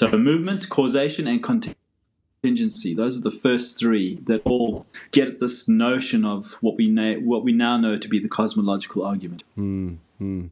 So 0.00 0.08
movement, 0.12 0.70
causation, 0.70 1.26
and 1.26 1.42
contingency. 1.42 2.94
Those 2.94 3.18
are 3.18 3.20
the 3.20 3.30
first 3.30 3.78
three 3.78 4.18
that 4.24 4.40
all 4.46 4.86
get 5.10 5.28
at 5.28 5.40
this 5.40 5.68
notion 5.68 6.24
of 6.24 6.54
what 6.62 6.78
we 6.78 6.88
na- 6.88 7.20
what 7.20 7.44
we 7.44 7.52
now 7.52 7.76
know 7.76 7.96
to 7.98 8.08
be 8.08 8.18
the 8.18 8.26
cosmological 8.26 9.04
argument. 9.04 9.44
Mm-hmm. 9.58 10.46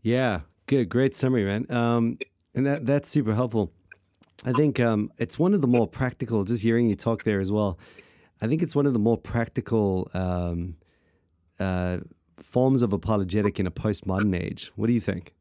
Yeah, 0.00 0.40
good, 0.68 0.88
great 0.88 1.14
summary, 1.14 1.44
man. 1.44 1.70
Um, 1.70 2.16
and 2.54 2.64
that 2.64 2.86
that's 2.86 3.10
super 3.10 3.34
helpful. 3.34 3.72
I 4.46 4.52
think 4.52 4.80
um, 4.80 5.12
it's 5.18 5.38
one 5.38 5.52
of 5.52 5.60
the 5.60 5.68
more 5.68 5.86
practical. 5.86 6.42
Just 6.44 6.62
hearing 6.62 6.88
you 6.88 6.96
talk 6.96 7.24
there 7.24 7.40
as 7.40 7.52
well, 7.52 7.78
I 8.40 8.46
think 8.46 8.62
it's 8.62 8.74
one 8.74 8.86
of 8.86 8.94
the 8.94 8.98
more 8.98 9.18
practical 9.18 10.10
um, 10.14 10.76
uh, 11.60 11.98
forms 12.38 12.80
of 12.80 12.94
apologetic 12.94 13.60
in 13.60 13.66
a 13.66 13.70
postmodern 13.70 14.34
age. 14.34 14.72
What 14.76 14.86
do 14.86 14.94
you 14.94 15.00
think? 15.00 15.34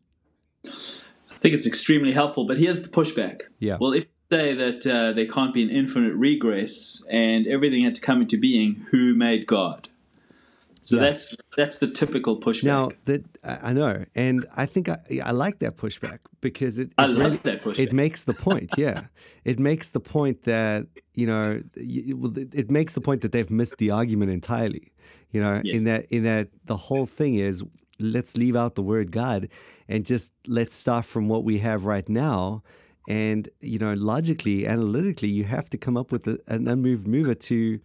I 1.46 1.50
think 1.50 1.58
it's 1.58 1.68
extremely 1.68 2.12
helpful, 2.12 2.46
but 2.48 2.58
here's 2.58 2.82
the 2.82 2.90
pushback. 2.90 3.42
Yeah. 3.60 3.78
Well, 3.80 3.94
if 3.94 4.06
you 4.06 4.10
say 4.32 4.54
that 4.56 4.88
uh, 4.88 5.14
there 5.14 5.28
can't 5.28 5.54
be 5.54 5.62
an 5.62 5.70
infinite 5.70 6.16
regress 6.16 7.06
and 7.08 7.46
everything 7.46 7.84
had 7.84 7.94
to 7.96 8.02
come 8.02 8.22
into 8.22 8.40
being, 8.40 8.88
who 8.90 9.14
made 9.14 9.46
God? 9.46 9.88
So 10.82 10.96
Yeah. 10.96 11.04
that's 11.04 11.38
that's 11.56 11.78
the 11.80 11.88
typical 11.88 12.40
pushback. 12.40 12.64
Now 12.64 12.92
that 13.06 13.24
I 13.44 13.74
know, 13.74 14.06
and 14.16 14.46
I 14.58 14.66
think 14.66 14.90
I, 14.90 14.98
I 15.24 15.32
like 15.32 15.60
that 15.60 15.78
pushback 15.78 16.20
because 16.42 16.80
it, 16.80 16.88
it 16.90 16.94
I 16.98 17.06
love 17.06 17.18
really, 17.18 17.38
that 17.38 17.64
pushback. 17.64 17.80
it 17.80 17.94
makes 17.94 18.24
the 18.24 18.34
point. 18.34 18.72
Yeah, 18.78 19.02
it 19.46 19.60
makes 19.60 19.90
the 19.90 20.00
point 20.00 20.44
that 20.44 20.88
you 21.16 21.28
know, 21.28 21.62
it- 21.76 22.54
it 22.56 22.70
makes 22.72 22.94
the 22.96 23.02
point 23.02 23.22
that 23.22 23.32
they've 23.32 23.50
missed 23.52 23.78
the 23.78 23.90
argument 23.92 24.32
entirely. 24.32 24.92
You 25.32 25.42
know, 25.42 25.62
Yes. 25.64 25.80
in 25.82 25.86
that 25.90 26.06
in 26.12 26.24
that 26.24 26.48
the 26.66 26.78
whole 26.78 27.06
thing 27.08 27.36
is 27.36 27.64
let's 28.00 28.36
leave 28.38 28.56
out 28.56 28.76
the 28.76 28.84
word 28.84 29.12
God 29.12 29.50
and 29.88 30.06
just 30.06 30.34
let's 30.48 30.74
start 30.74 31.06
from 31.06 31.28
what 31.28 31.44
we 31.44 31.60
have 31.60 31.86
right 31.86 32.08
now. 32.10 32.64
And 33.08 33.50
you 33.62 33.78
know, 33.80 33.94
logically, 33.94 34.66
analytically, 34.68 35.30
you 35.30 35.44
have 35.44 35.70
to 35.72 35.78
come 35.78 35.96
up 35.98 36.12
with 36.12 36.28
a, 36.28 36.40
an 36.48 36.68
unmoved 36.68 37.08
mover 37.08 37.36
to 37.36 37.80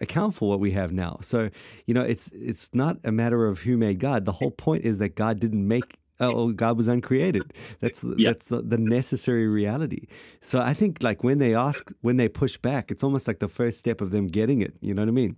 account 0.00 0.34
for 0.34 0.48
what 0.48 0.60
we 0.60 0.72
have 0.72 0.92
now. 0.92 1.18
So, 1.20 1.50
you 1.86 1.94
know, 1.94 2.02
it's 2.02 2.28
it's 2.34 2.74
not 2.74 2.96
a 3.04 3.12
matter 3.12 3.46
of 3.46 3.60
who 3.60 3.76
made 3.76 3.98
God. 4.00 4.24
The 4.24 4.32
whole 4.32 4.50
point 4.50 4.84
is 4.84 4.98
that 4.98 5.14
God 5.14 5.38
didn't 5.40 5.66
make 5.66 5.98
oh, 6.20 6.32
oh 6.34 6.52
God 6.52 6.76
was 6.76 6.88
uncreated. 6.88 7.52
That's 7.80 8.00
the, 8.00 8.14
Yeah. 8.18 8.30
that's 8.32 8.46
the, 8.46 8.62
the 8.62 8.78
necessary 8.78 9.48
reality. 9.48 10.06
So 10.40 10.60
I 10.60 10.74
think 10.74 11.02
like 11.02 11.24
when 11.24 11.38
they 11.38 11.54
ask 11.54 11.90
when 12.00 12.16
they 12.16 12.28
push 12.28 12.56
back, 12.56 12.90
it's 12.90 13.02
almost 13.02 13.26
like 13.28 13.38
the 13.38 13.48
first 13.48 13.78
step 13.78 14.00
of 14.00 14.10
them 14.10 14.26
getting 14.26 14.60
it. 14.62 14.74
You 14.80 14.94
know 14.94 15.02
what 15.02 15.08
I 15.08 15.12
mean? 15.12 15.36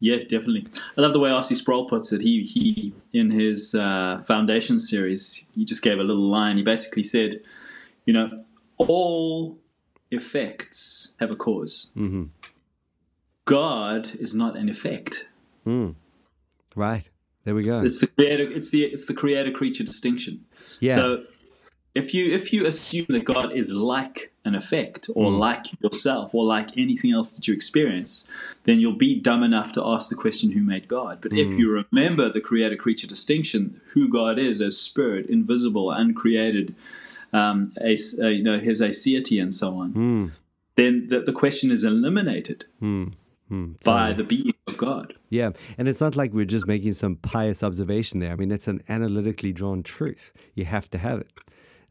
Yeah, 0.00 0.16
definitely. 0.18 0.66
I 0.96 1.00
love 1.00 1.12
the 1.12 1.20
way 1.20 1.30
R.C. 1.30 1.54
Sproul 1.54 1.86
puts 1.88 2.12
it. 2.12 2.20
He 2.20 2.42
he 2.44 2.92
in 3.12 3.30
his 3.30 3.74
uh, 3.74 4.22
foundation 4.26 4.78
series, 4.78 5.46
he 5.54 5.64
just 5.64 5.82
gave 5.82 5.98
a 5.98 6.02
little 6.04 6.28
line. 6.30 6.56
He 6.58 6.62
basically 6.62 7.02
said, 7.02 7.40
you 8.06 8.12
know, 8.12 8.30
all 8.76 9.58
effects 10.10 11.12
have 11.20 11.30
a 11.30 11.34
because 11.34 11.90
Mm-hmm. 11.96 12.24
God 13.46 14.12
is 14.18 14.34
not 14.34 14.56
an 14.56 14.68
effect. 14.68 15.28
Mm. 15.66 15.94
Right. 16.74 17.08
There 17.44 17.54
we 17.54 17.64
go. 17.64 17.82
It's 17.82 18.00
the 18.00 18.06
creator. 18.06 18.50
It's 18.50 18.70
the 18.70 18.84
it's 18.84 19.06
the 19.06 19.14
creator 19.14 19.50
creature 19.50 19.84
distinction. 19.84 20.44
yeah. 20.80 20.94
So 20.94 21.24
if 21.94 22.12
you 22.14 22.34
if 22.34 22.52
you 22.52 22.66
assume 22.66 23.06
that 23.10 23.24
God 23.24 23.52
is 23.52 23.72
like 23.72 24.32
an 24.44 24.54
effect 24.54 25.08
or 25.14 25.30
Mm. 25.30 25.38
like 25.38 25.66
yourself 25.82 26.34
or 26.34 26.44
like 26.44 26.76
anything 26.76 27.12
else 27.12 27.32
that 27.32 27.46
you 27.48 27.54
experience, 27.54 28.28
then 28.64 28.80
you'll 28.80 28.92
be 29.08 29.14
dumb 29.18 29.42
enough 29.42 29.72
to 29.72 29.82
ask 29.86 30.10
the 30.10 30.16
question 30.16 30.50
who 30.52 30.60
made 30.62 30.86
God. 30.88 31.18
But 31.22 31.32
Mm. 31.32 31.38
if 31.52 31.58
you 31.58 31.70
remember 31.70 32.30
the 32.30 32.40
creator 32.40 32.76
creature 32.76 33.06
distinction, 33.06 33.80
who 33.92 34.08
God 34.08 34.38
is 34.38 34.60
as 34.60 34.76
spirit, 34.76 35.26
invisible, 35.30 35.90
uncreated, 35.90 36.74
um, 37.32 37.72
as, 37.78 38.18
uh, 38.22 38.28
you 38.28 38.42
know 38.42 38.58
his 38.58 38.80
aseity 38.80 39.40
and 39.42 39.54
so 39.54 39.68
on, 39.76 39.92
Mm. 39.94 40.30
then 40.76 41.06
the, 41.08 41.20
the 41.20 41.32
question 41.32 41.70
is 41.70 41.84
eliminated 41.84 42.64
Mm. 42.82 43.12
Mm. 43.50 43.82
by 43.84 44.12
the 44.12 44.24
being 44.24 44.54
of 44.66 44.76
God. 44.76 45.14
Yeah, 45.30 45.50
and 45.78 45.86
it's 45.88 46.00
not 46.00 46.16
like 46.16 46.32
we're 46.32 46.44
just 46.44 46.66
making 46.66 46.92
some 46.94 47.16
pious 47.16 47.62
observation 47.62 48.20
there. 48.20 48.32
I 48.32 48.36
mean, 48.36 48.50
it's 48.52 48.68
an 48.68 48.82
analytically 48.88 49.52
drawn 49.52 49.82
truth. 49.82 50.32
You 50.54 50.64
have 50.64 50.90
to 50.90 50.98
have 50.98 51.20
it. 51.20 51.30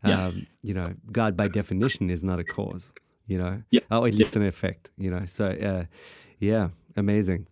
Yeah. 0.05 0.25
Um, 0.27 0.47
you 0.61 0.73
know, 0.73 0.93
God 1.11 1.35
by 1.37 1.47
definition 1.47 2.09
is 2.09 2.23
not 2.23 2.39
a 2.39 2.43
cause. 2.43 2.93
You 3.27 3.37
know, 3.37 3.63
Yeah. 3.71 3.81
oh, 3.89 4.05
at 4.05 4.13
least 4.13 4.35
an 4.35 4.45
effect. 4.45 4.91
You 4.97 5.09
know, 5.11 5.25
so 5.25 5.45
uh, 5.47 5.85
yeah, 6.39 6.69
amazing. 6.97 7.47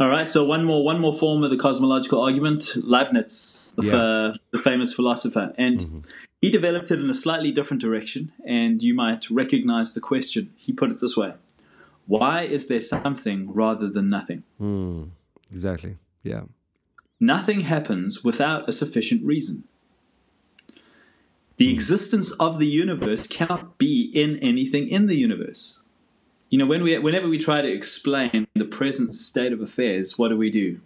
All 0.00 0.08
right, 0.08 0.28
so 0.32 0.44
one 0.44 0.64
more 0.64 0.84
one 0.84 1.00
more 1.00 1.14
form 1.14 1.42
of 1.44 1.50
the 1.50 1.56
cosmological 1.56 2.20
argument, 2.20 2.72
Leibniz, 2.76 3.72
the, 3.76 3.82
Yeah. 3.86 3.92
Mm-hmm. 3.92 4.36
the 4.52 4.58
famous 4.58 4.92
philosopher, 4.94 5.54
and 5.56 6.04
he 6.42 6.50
developed 6.50 6.90
it 6.90 6.98
in 7.00 7.08
a 7.10 7.14
slightly 7.14 7.52
different 7.52 7.80
direction. 7.80 8.32
And 8.46 8.82
you 8.82 8.94
might 8.94 9.30
recognize 9.30 9.94
the 9.94 10.00
question. 10.00 10.50
He 10.56 10.72
put 10.72 10.90
it 10.90 11.00
this 11.00 11.16
way: 11.16 11.34
Why 12.06 12.42
is 12.42 12.68
there 12.68 12.80
something 12.80 13.52
rather 13.52 13.88
than 13.88 14.08
nothing? 14.08 14.42
Mm, 14.60 15.10
exactly. 15.50 15.96
Yeah. 16.22 16.42
Nothing 17.20 17.60
happens 17.60 18.22
without 18.24 18.68
a 18.68 18.72
sufficient 18.72 19.24
reason. 19.24 19.64
The 21.58 21.66
hmm. 21.66 21.74
existence 21.74 22.32
of 22.32 22.58
the 22.58 22.66
universe 22.66 23.26
cannot 23.26 23.78
be 23.78 24.10
in 24.14 24.38
anything 24.38 24.88
in 24.88 25.06
the 25.06 25.16
universe. 25.16 25.82
You 26.50 26.58
know, 26.58 26.66
when 26.66 26.82
we, 26.82 26.98
whenever 26.98 27.28
we 27.28 27.38
try 27.38 27.60
to 27.60 27.70
explain 27.70 28.46
the 28.54 28.64
present 28.64 29.14
state 29.14 29.52
of 29.52 29.60
affairs, 29.60 30.18
what 30.18 30.28
do 30.28 30.36
we 30.36 30.50
do? 30.50 30.80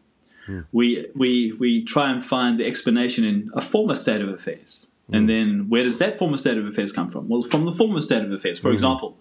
Hmm. 0.46 0.60
We, 0.72 1.06
we, 1.14 1.52
we 1.52 1.84
try 1.84 2.10
and 2.10 2.24
find 2.24 2.58
the 2.58 2.66
explanation 2.66 3.24
in 3.24 3.50
a 3.54 3.60
former 3.60 3.94
state 3.94 4.20
of 4.20 4.28
affairs. 4.28 4.90
And 5.12 5.22
hmm. 5.22 5.26
then 5.26 5.68
where 5.68 5.84
does 5.84 5.98
that 5.98 6.18
former 6.18 6.36
state 6.36 6.58
of 6.58 6.66
affairs 6.66 6.90
come 6.90 7.08
from? 7.08 7.28
Well, 7.28 7.42
from 7.42 7.64
the 7.64 7.72
former 7.72 8.00
state 8.00 8.24
of 8.24 8.32
affairs. 8.32 8.58
For 8.58 8.72
example, 8.72 9.18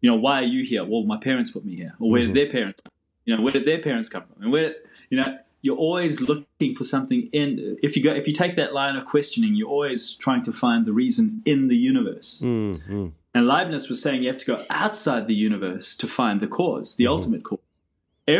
you 0.00 0.10
know, 0.10 0.16
why 0.16 0.40
are 0.40 0.44
you 0.44 0.64
here? 0.64 0.84
Well, 0.84 1.04
my 1.04 1.18
parents 1.18 1.50
put 1.50 1.64
me 1.64 1.76
here. 1.76 1.94
Or 2.00 2.10
where 2.10 2.26
did 2.26 2.34
their 2.34 2.50
parents 2.50 2.82
come? 2.82 2.92
You 3.24 3.36
know, 3.36 3.42
where 3.42 3.52
did 3.52 3.66
their 3.66 3.80
parents 3.80 4.08
come 4.08 4.22
from? 4.22 4.42
And 4.42 4.52
where, 4.52 4.74
you 5.10 5.18
know, 5.18 5.38
you're 5.66 5.82
always 5.88 6.14
looking 6.30 6.72
for 6.78 6.84
something 6.94 7.20
in. 7.40 7.48
If 7.86 7.90
you 7.96 8.02
go, 8.08 8.12
if 8.20 8.24
you 8.28 8.34
take 8.42 8.54
that 8.62 8.72
line 8.80 8.94
of 9.00 9.04
questioning, 9.14 9.52
you're 9.58 9.68
always 9.78 10.00
trying 10.24 10.42
to 10.48 10.52
find 10.64 10.80
the 10.88 10.92
reason 11.02 11.24
in 11.52 11.68
the 11.72 11.76
universe. 11.92 12.28
Mm, 12.44 12.74
mm, 12.94 13.10
And 13.34 13.42
Leibniz 13.52 13.84
was 13.92 13.98
saying 14.04 14.16
you 14.22 14.28
have 14.34 14.42
to 14.44 14.50
go 14.54 14.58
outside 14.70 15.22
the 15.32 15.34
universe 15.48 15.86
to 16.02 16.06
find 16.18 16.36
the 16.44 16.46
cause, 16.60 16.88
the 16.96 17.06
ultimate 17.14 17.42
cause. 17.48 17.64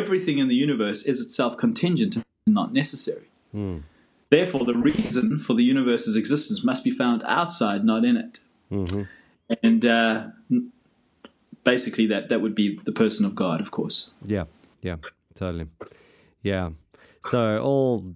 Everything 0.00 0.36
in 0.42 0.48
the 0.48 0.54
universe 0.68 1.00
is 1.10 1.20
itself 1.20 1.52
contingent 1.56 2.12
and 2.16 2.24
not 2.60 2.72
necessary. 2.82 3.26
mm, 3.54 3.82
Therefore, 4.36 4.64
the 4.72 4.78
reason 4.92 5.38
for 5.46 5.54
the 5.54 5.62
universe's 5.74 6.14
existence 6.22 6.58
must 6.70 6.82
be 6.88 6.90
found 7.02 7.22
outside, 7.38 7.80
not 7.92 8.04
in 8.10 8.16
it. 8.24 8.40
mhm. 8.70 9.06
And 9.62 9.82
uh, 9.86 10.16
basically, 11.64 12.06
that, 12.08 12.28
that 12.30 12.40
would 12.42 12.54
be 12.54 12.80
the 12.84 12.92
person 12.92 13.24
of 13.26 13.34
God, 13.34 13.60
of 13.60 13.70
course. 13.70 14.12
Yeah. 14.24 14.44
Yeah. 14.82 14.96
Totally. 15.34 15.66
Yeah. 16.42 16.70
So 17.30 17.60
all 17.60 18.14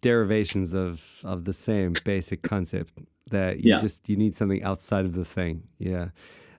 derivations 0.00 0.74
of 0.74 1.02
of 1.24 1.44
the 1.44 1.52
same 1.52 1.94
basic 2.04 2.42
concept 2.42 2.92
that 3.30 3.60
you 3.64 3.70
Yeah. 3.72 3.78
just 3.78 4.08
you 4.08 4.16
need 4.16 4.34
something 4.34 4.62
outside 4.62 5.04
of 5.04 5.12
the 5.12 5.24
thing. 5.24 5.62
Yeah. 5.78 6.08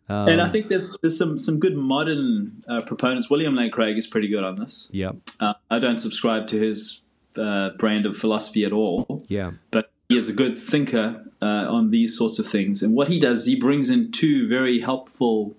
Um, 0.10 0.28
and 0.30 0.42
I 0.42 0.50
think 0.50 0.68
there's 0.70 0.98
there's 1.02 1.18
some 1.18 1.38
some 1.40 1.60
good 1.60 1.76
modern 1.76 2.64
uh, 2.68 2.82
proponents. 2.82 3.30
William 3.30 3.56
Lane 3.56 3.72
Craig 3.72 3.98
is 3.98 4.08
pretty 4.08 4.28
good 4.28 4.44
on 4.44 4.56
this. 4.56 4.90
yeah. 4.94 5.12
Uh, 5.40 5.54
I 5.70 5.80
don't 5.80 5.98
subscribe 5.98 6.48
to 6.48 6.60
his 6.60 7.02
uh, 7.36 7.70
brand 7.78 8.06
of 8.06 8.16
philosophy 8.18 8.64
at 8.66 8.72
all, 8.72 9.24
Yeah. 9.28 9.52
but 9.72 9.92
he 10.10 10.18
is 10.18 10.30
a 10.30 10.34
good 10.34 10.58
thinker 10.58 11.24
uh, 11.42 11.46
on 11.78 11.92
these 11.92 12.18
sorts 12.18 12.40
of 12.40 12.48
things. 12.48 12.82
And 12.84 12.96
what 12.96 13.08
he 13.10 13.20
does, 13.20 13.46
he 13.46 13.56
brings 13.60 13.90
in 13.90 14.12
two 14.12 14.48
very 14.48 14.80
helpful 14.80 15.56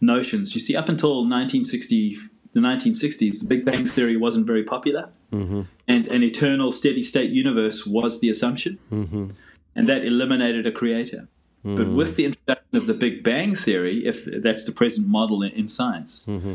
notions. 0.00 0.54
You 0.54 0.60
see, 0.60 0.76
up 0.76 0.88
until 0.88 1.14
1960, 1.24 2.18
the 2.52 2.60
1960s, 2.60 3.40
the 3.40 3.46
Big 3.46 3.64
Bang 3.64 3.86
theory 3.86 4.16
wasn't 4.16 4.46
very 4.46 4.64
popular, 4.64 5.08
Mm-hmm. 5.32 5.62
and 5.88 6.06
an 6.08 6.22
eternal 6.22 6.70
steady 6.72 7.02
state 7.02 7.30
universe 7.30 7.86
was 7.86 8.20
the 8.20 8.28
assumption, 8.28 8.78
Mm-hmm. 8.90 9.28
and 9.74 9.88
that 9.88 10.04
eliminated 10.04 10.66
a 10.66 10.72
creator. 10.72 11.28
But 11.64 11.88
with 11.90 12.16
the 12.16 12.24
introduction 12.24 12.74
of 12.76 12.86
the 12.88 12.94
Big 12.94 13.22
Bang 13.22 13.54
theory, 13.54 14.04
if 14.04 14.24
that's 14.24 14.64
the 14.64 14.72
present 14.72 15.06
model 15.08 15.42
in, 15.42 15.52
in 15.52 15.68
science, 15.68 16.26
Mm-hmm. 16.28 16.54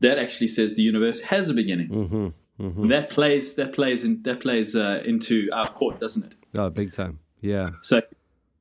that 0.00 0.16
actually 0.18 0.48
says 0.48 0.74
the 0.76 0.82
universe 0.82 1.20
has 1.22 1.50
a 1.50 1.54
beginning. 1.54 1.88
Mm-hmm. 1.88 2.26
Mm-hmm. 2.60 2.82
And 2.82 2.90
that 2.92 3.10
plays 3.10 3.56
that 3.56 3.72
plays 3.72 4.04
in, 4.04 4.22
that 4.22 4.40
plays 4.40 4.76
uh, 4.76 5.02
into 5.04 5.48
our 5.52 5.70
court, 5.72 5.98
doesn't 6.00 6.24
it? 6.24 6.34
Oh, 6.54 6.70
big 6.70 6.92
time. 6.92 7.18
Yeah. 7.40 7.70
So 7.82 8.02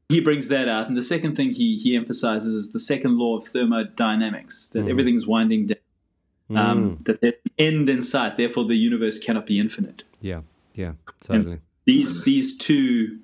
he 0.10 0.20
brings 0.22 0.48
that 0.48 0.68
out, 0.68 0.88
and 0.88 0.98
the 0.98 1.04
second 1.04 1.36
thing 1.36 1.52
he 1.52 1.78
he 1.78 1.96
emphasizes 1.96 2.54
is 2.54 2.74
the 2.74 2.80
second 2.80 3.18
law 3.18 3.38
of 3.38 3.46
thermodynamics 3.48 4.70
that 4.70 4.88
everything's 4.88 5.28
winding 5.28 5.68
down. 5.68 5.78
Um, 6.58 6.98
that 7.06 7.22
there's 7.22 7.36
an 7.46 7.52
end 7.58 7.90
in 7.90 8.02
sight, 8.02 8.38
therefore 8.38 8.66
the 8.66 8.76
universe 8.76 9.20
cannot 9.20 9.46
be 9.46 9.60
infinite. 9.60 10.04
Yeah. 10.20 10.42
Yeah. 10.74 10.94
Totally. 11.20 11.60
These 11.86 12.24
these 12.24 12.58
two 12.58 13.20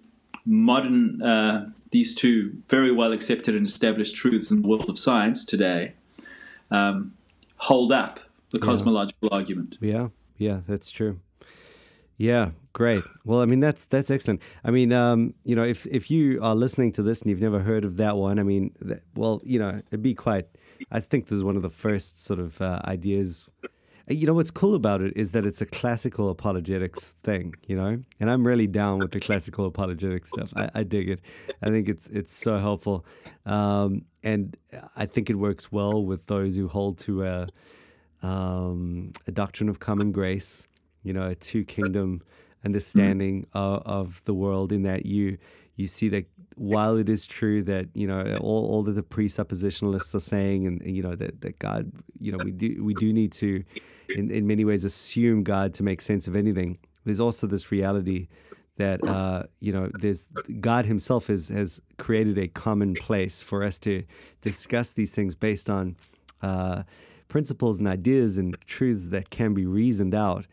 modern 0.45 1.21
uh, 1.21 1.69
these 1.91 2.15
two 2.15 2.53
very 2.69 2.91
well 2.91 3.11
accepted 3.11 3.55
and 3.55 3.65
established 3.65 4.15
truths 4.15 4.51
in 4.51 4.61
the 4.61 4.67
world 4.67 4.89
of 4.89 4.97
science 4.97 5.45
today 5.45 5.93
um, 6.71 7.13
hold 7.57 7.91
up 7.91 8.19
the 8.51 8.59
cosmological 8.59 9.29
argument. 9.31 9.77
Yeah. 9.81 10.09
Yeah. 10.37 10.61
That's 10.67 10.89
true. 10.89 11.19
Yeah, 12.17 12.51
great. 12.73 13.03
Well, 13.25 13.41
I 13.41 13.45
mean 13.45 13.60
that's 13.60 13.86
that's 13.86 14.10
excellent. 14.10 14.41
I 14.63 14.71
mean, 14.71 14.91
um, 14.91 15.36
you 15.43 15.56
know, 15.56 15.63
if 15.63 15.86
if 15.88 16.10
you 16.10 16.41
are 16.41 16.56
listening 16.56 16.91
to 16.93 17.03
this 17.03 17.21
and 17.21 17.30
you've 17.30 17.41
never 17.41 17.60
heard 17.60 17.86
of 17.86 17.97
that 17.97 18.17
one, 18.17 18.39
I 18.39 18.43
mean, 18.43 18.73
that, 18.82 19.03
well, 19.15 19.39
you 19.43 19.60
know, 19.60 19.69
it'd 19.69 20.01
be 20.01 20.15
quite. 20.15 20.47
I 20.91 20.99
think 20.99 21.27
this 21.27 21.38
is 21.38 21.43
one 21.43 21.56
of 21.56 21.62
the 21.62 21.69
first 21.69 22.23
sort 22.23 22.39
of 22.39 22.60
uh, 22.62 22.82
ideas. 22.86 23.47
You 24.10 24.25
know 24.25 24.34
what's 24.34 24.51
cool 24.51 24.73
about 24.73 25.01
it 25.01 25.13
is 25.17 25.34
that 25.34 25.45
it's 25.45 25.62
a 25.62 25.65
classical 25.65 26.30
apologetics 26.30 27.13
thing, 27.23 27.53
you 27.67 27.75
know, 27.75 28.01
and 28.19 28.32
I'm 28.32 28.47
really 28.47 28.65
down 28.67 28.99
with 28.99 29.12
the 29.12 29.19
classical 29.19 29.65
apologetics 29.65 30.30
stuff. 30.30 30.53
I, 30.56 30.69
I 30.75 30.84
dig 30.84 31.10
it. 31.10 31.21
I 31.62 31.69
think 31.69 31.89
it's 31.89 32.08
it's 32.08 32.34
so 32.34 32.58
helpful, 32.58 33.06
um, 33.45 34.06
and 34.23 34.56
I 34.95 35.06
think 35.06 35.30
it 35.30 35.36
works 35.36 35.71
well 35.71 36.03
with 36.03 36.25
those 36.27 36.56
who 36.56 36.69
hold 36.69 36.97
to 36.99 37.25
a, 37.25 37.47
um, 38.23 39.12
a 39.27 39.32
doctrine 39.32 39.67
of 39.67 39.80
common 39.80 40.13
grace 40.13 40.67
you 41.07 41.13
know, 41.13 41.27
a 41.27 41.35
two 41.35 41.63
kingdom 41.63 42.21
understanding 42.65 43.43
mm. 43.43 43.47
of, 43.53 43.81
of, 43.85 44.23
the 44.25 44.33
world 44.33 44.71
in 44.71 44.83
that 44.83 45.05
you 45.05 45.37
you 45.75 45.87
see 45.87 46.09
that 46.09 46.25
while 46.55 46.97
it 46.97 47.07
is 47.07 47.25
true 47.25 47.61
that 47.61 47.87
you 47.93 48.07
know 48.07 48.37
all, 48.41 48.65
all 48.71 48.83
that 48.83 48.93
the 48.93 49.03
presuppositionalists 49.03 50.13
are 50.15 50.19
saying 50.19 50.65
and 50.65 50.81
you 50.83 51.03
know 51.03 51.15
that, 51.15 51.41
that 51.41 51.59
God 51.59 51.91
you 52.19 52.31
know 52.31 52.39
we 52.43 52.51
do 52.51 52.83
we 52.83 52.93
do 52.95 53.13
need 53.13 53.31
to 53.33 53.63
in, 54.09 54.31
in 54.31 54.47
many 54.47 54.65
ways 54.65 54.83
assume 54.83 55.43
God 55.43 55.73
to 55.75 55.83
make 55.83 56.01
sense 56.01 56.27
of 56.27 56.35
anything 56.35 56.79
there's 57.05 57.19
also 57.19 57.47
this 57.47 57.71
reality 57.71 58.27
that 58.77 59.03
uh, 59.07 59.43
you 59.59 59.71
know 59.71 59.89
there's 59.99 60.27
God 60.59 60.85
himself 60.85 61.27
has 61.27 61.49
has 61.49 61.81
created 61.97 62.37
a 62.37 62.47
common 62.47 62.95
place 62.95 63.41
for 63.41 63.63
us 63.63 63.77
to 63.79 64.03
discuss 64.41 64.91
these 64.91 65.11
things 65.11 65.35
based 65.35 65.69
on 65.69 65.95
uh, 66.41 66.83
principles 67.27 67.79
and 67.79 67.87
ideas 67.87 68.37
and 68.37 68.57
truths 68.65 69.07
that 69.07 69.29
can 69.29 69.53
be 69.53 69.65
reasoned 69.65 70.15
out 70.15 70.45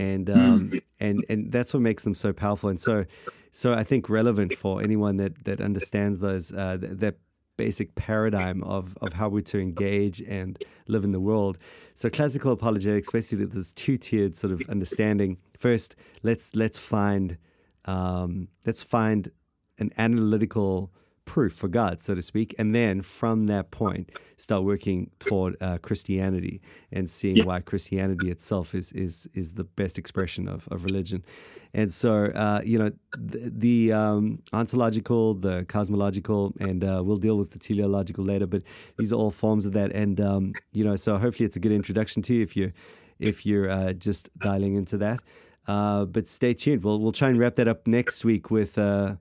and 0.00 0.28
hmm. 0.28 0.38
um, 0.38 0.80
and 0.98 1.24
and 1.28 1.52
that's 1.52 1.72
what 1.74 1.82
makes 1.82 2.04
them 2.04 2.14
so 2.14 2.32
powerful 2.32 2.70
and 2.70 2.80
so 2.80 3.04
so 3.52 3.72
I 3.72 3.84
think 3.84 4.08
relevant 4.08 4.54
for 4.54 4.82
anyone 4.82 5.16
that 5.18 5.44
that 5.44 5.60
understands 5.60 6.18
those 6.18 6.52
uh, 6.52 6.78
that 6.80 7.16
basic 7.56 7.94
paradigm 7.94 8.62
of 8.62 8.96
of 9.00 9.12
how 9.12 9.28
we're 9.28 9.42
to 9.42 9.58
engage 9.58 10.22
and 10.22 10.58
live 10.86 11.04
in 11.04 11.12
the 11.12 11.20
world. 11.20 11.58
So 11.94 12.08
classical 12.08 12.52
apologetics 12.52 13.10
basically 13.10 13.46
this 13.46 13.72
two 13.72 13.96
tiered 13.96 14.34
sort 14.34 14.52
of 14.52 14.62
understanding. 14.68 15.36
First, 15.58 15.96
let's 16.22 16.54
let's 16.54 16.78
find 16.78 17.36
um, 17.84 18.48
let's 18.66 18.82
find 18.82 19.30
an 19.78 19.90
analytical 19.98 20.92
proof 21.30 21.52
for 21.52 21.68
God, 21.68 22.00
so 22.00 22.12
to 22.16 22.22
speak, 22.22 22.56
and 22.58 22.74
then 22.74 23.02
from 23.02 23.44
that 23.44 23.70
point 23.70 24.10
start 24.36 24.64
working 24.64 25.10
toward 25.20 25.56
uh, 25.60 25.78
Christianity 25.78 26.60
and 26.90 27.08
seeing 27.08 27.36
yeah. 27.36 27.44
why 27.44 27.60
Christianity 27.60 28.28
itself 28.32 28.74
is 28.74 28.90
is 28.92 29.28
is 29.32 29.52
the 29.52 29.62
best 29.62 29.96
expression 29.96 30.48
of, 30.48 30.66
of 30.72 30.84
religion. 30.84 31.22
And 31.72 31.92
so, 31.92 32.12
uh, 32.44 32.62
you 32.64 32.78
know, 32.80 32.90
the, 33.16 33.52
the 33.66 33.92
um, 33.92 34.42
ontological, 34.52 35.34
the 35.34 35.64
cosmological, 35.68 36.52
and 36.58 36.82
uh, 36.82 37.00
we'll 37.04 37.22
deal 37.28 37.38
with 37.38 37.50
the 37.52 37.60
teleological 37.60 38.24
later, 38.24 38.48
but 38.48 38.62
these 38.98 39.12
are 39.12 39.20
all 39.22 39.30
forms 39.30 39.66
of 39.66 39.72
that. 39.74 39.92
And 39.92 40.20
um, 40.20 40.52
you 40.72 40.84
know, 40.84 40.96
so 40.96 41.16
hopefully 41.16 41.46
it's 41.46 41.54
a 41.54 41.60
good 41.60 41.76
introduction 41.80 42.22
to 42.22 42.34
you 42.34 42.42
if 42.42 42.56
you 42.56 42.72
if 43.20 43.46
you're 43.46 43.70
uh, 43.70 43.92
just 43.92 44.36
dialing 44.40 44.74
into 44.74 44.96
that. 44.98 45.20
Uh, 45.68 46.06
but 46.06 46.26
stay 46.26 46.54
tuned. 46.54 46.82
We'll 46.82 46.98
we'll 46.98 47.18
try 47.22 47.28
and 47.28 47.38
wrap 47.38 47.54
that 47.54 47.68
up 47.68 47.86
next 47.86 48.24
week 48.24 48.50
with 48.50 48.76
uh, 48.76 49.14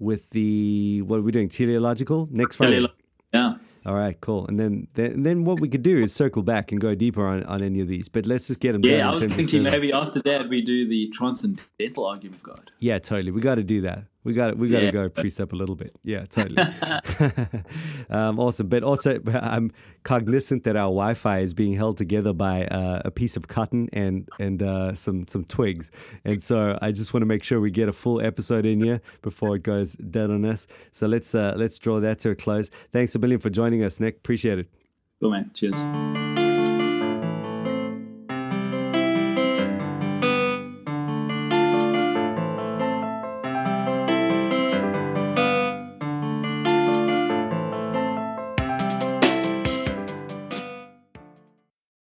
with 0.00 0.30
the 0.30 1.02
what 1.02 1.18
are 1.18 1.22
we 1.22 1.30
doing? 1.30 1.48
Teleological 1.48 2.28
next 2.32 2.56
Friday. 2.56 2.86
Yeah. 3.32 3.54
All 3.86 3.94
right, 3.94 4.20
cool. 4.20 4.46
And 4.46 4.60
then, 4.60 4.88
then, 4.94 5.22
then 5.22 5.44
what 5.44 5.58
we 5.58 5.68
could 5.68 5.82
do 5.82 5.98
is 5.98 6.12
circle 6.12 6.42
back 6.42 6.70
and 6.70 6.80
go 6.80 6.94
deeper 6.94 7.26
on, 7.26 7.44
on 7.44 7.62
any 7.62 7.80
of 7.80 7.88
these. 7.88 8.08
But 8.08 8.26
let's 8.26 8.48
just 8.48 8.60
get 8.60 8.72
them. 8.72 8.84
Yeah, 8.84 9.08
I 9.08 9.10
was 9.12 9.24
thinking 9.24 9.62
maybe 9.62 9.92
after 9.92 10.20
that 10.22 10.48
we 10.48 10.60
do 10.60 10.86
the 10.86 11.08
transcendental 11.10 12.04
argument 12.04 12.40
of 12.40 12.42
God. 12.42 12.60
Yeah, 12.80 12.98
totally. 12.98 13.30
We 13.30 13.40
got 13.40 13.54
to 13.54 13.62
do 13.62 13.80
that. 13.82 14.04
We 14.22 14.34
got 14.34 14.58
we 14.58 14.68
got 14.68 14.80
to 14.80 14.86
yeah. 14.86 14.90
go 14.90 15.08
presup 15.08 15.52
a 15.52 15.56
little 15.56 15.76
bit. 15.76 15.96
Yeah, 16.04 16.26
totally. 16.26 16.62
um, 18.10 18.38
awesome, 18.38 18.68
but 18.68 18.82
also 18.82 19.18
I'm 19.32 19.72
cognizant 20.02 20.64
that 20.64 20.76
our 20.76 20.88
Wi-Fi 20.88 21.38
is 21.38 21.54
being 21.54 21.74
held 21.74 21.96
together 21.96 22.34
by 22.34 22.66
uh, 22.66 23.00
a 23.04 23.10
piece 23.10 23.36
of 23.36 23.48
cotton 23.48 23.88
and 23.94 24.28
and 24.38 24.62
uh, 24.62 24.94
some 24.94 25.26
some 25.26 25.44
twigs, 25.44 25.90
and 26.24 26.42
so 26.42 26.78
I 26.82 26.92
just 26.92 27.14
want 27.14 27.22
to 27.22 27.26
make 27.26 27.42
sure 27.42 27.60
we 27.60 27.70
get 27.70 27.88
a 27.88 27.94
full 27.94 28.20
episode 28.20 28.66
in 28.66 28.82
here 28.82 29.00
before 29.22 29.56
it 29.56 29.62
goes 29.62 29.94
dead 29.94 30.30
on 30.30 30.44
us. 30.44 30.66
So 30.90 31.06
let's 31.06 31.34
uh, 31.34 31.54
let's 31.56 31.78
draw 31.78 31.98
that 32.00 32.18
to 32.20 32.30
a 32.30 32.34
close. 32.34 32.68
Thanks 32.92 33.14
a 33.14 33.18
million 33.18 33.40
for 33.40 33.48
joining 33.48 33.82
us, 33.82 34.00
Nick. 34.00 34.16
Appreciate 34.18 34.58
it. 34.58 34.68
Cool 35.20 35.30
man. 35.30 35.50
Cheers. 35.54 36.39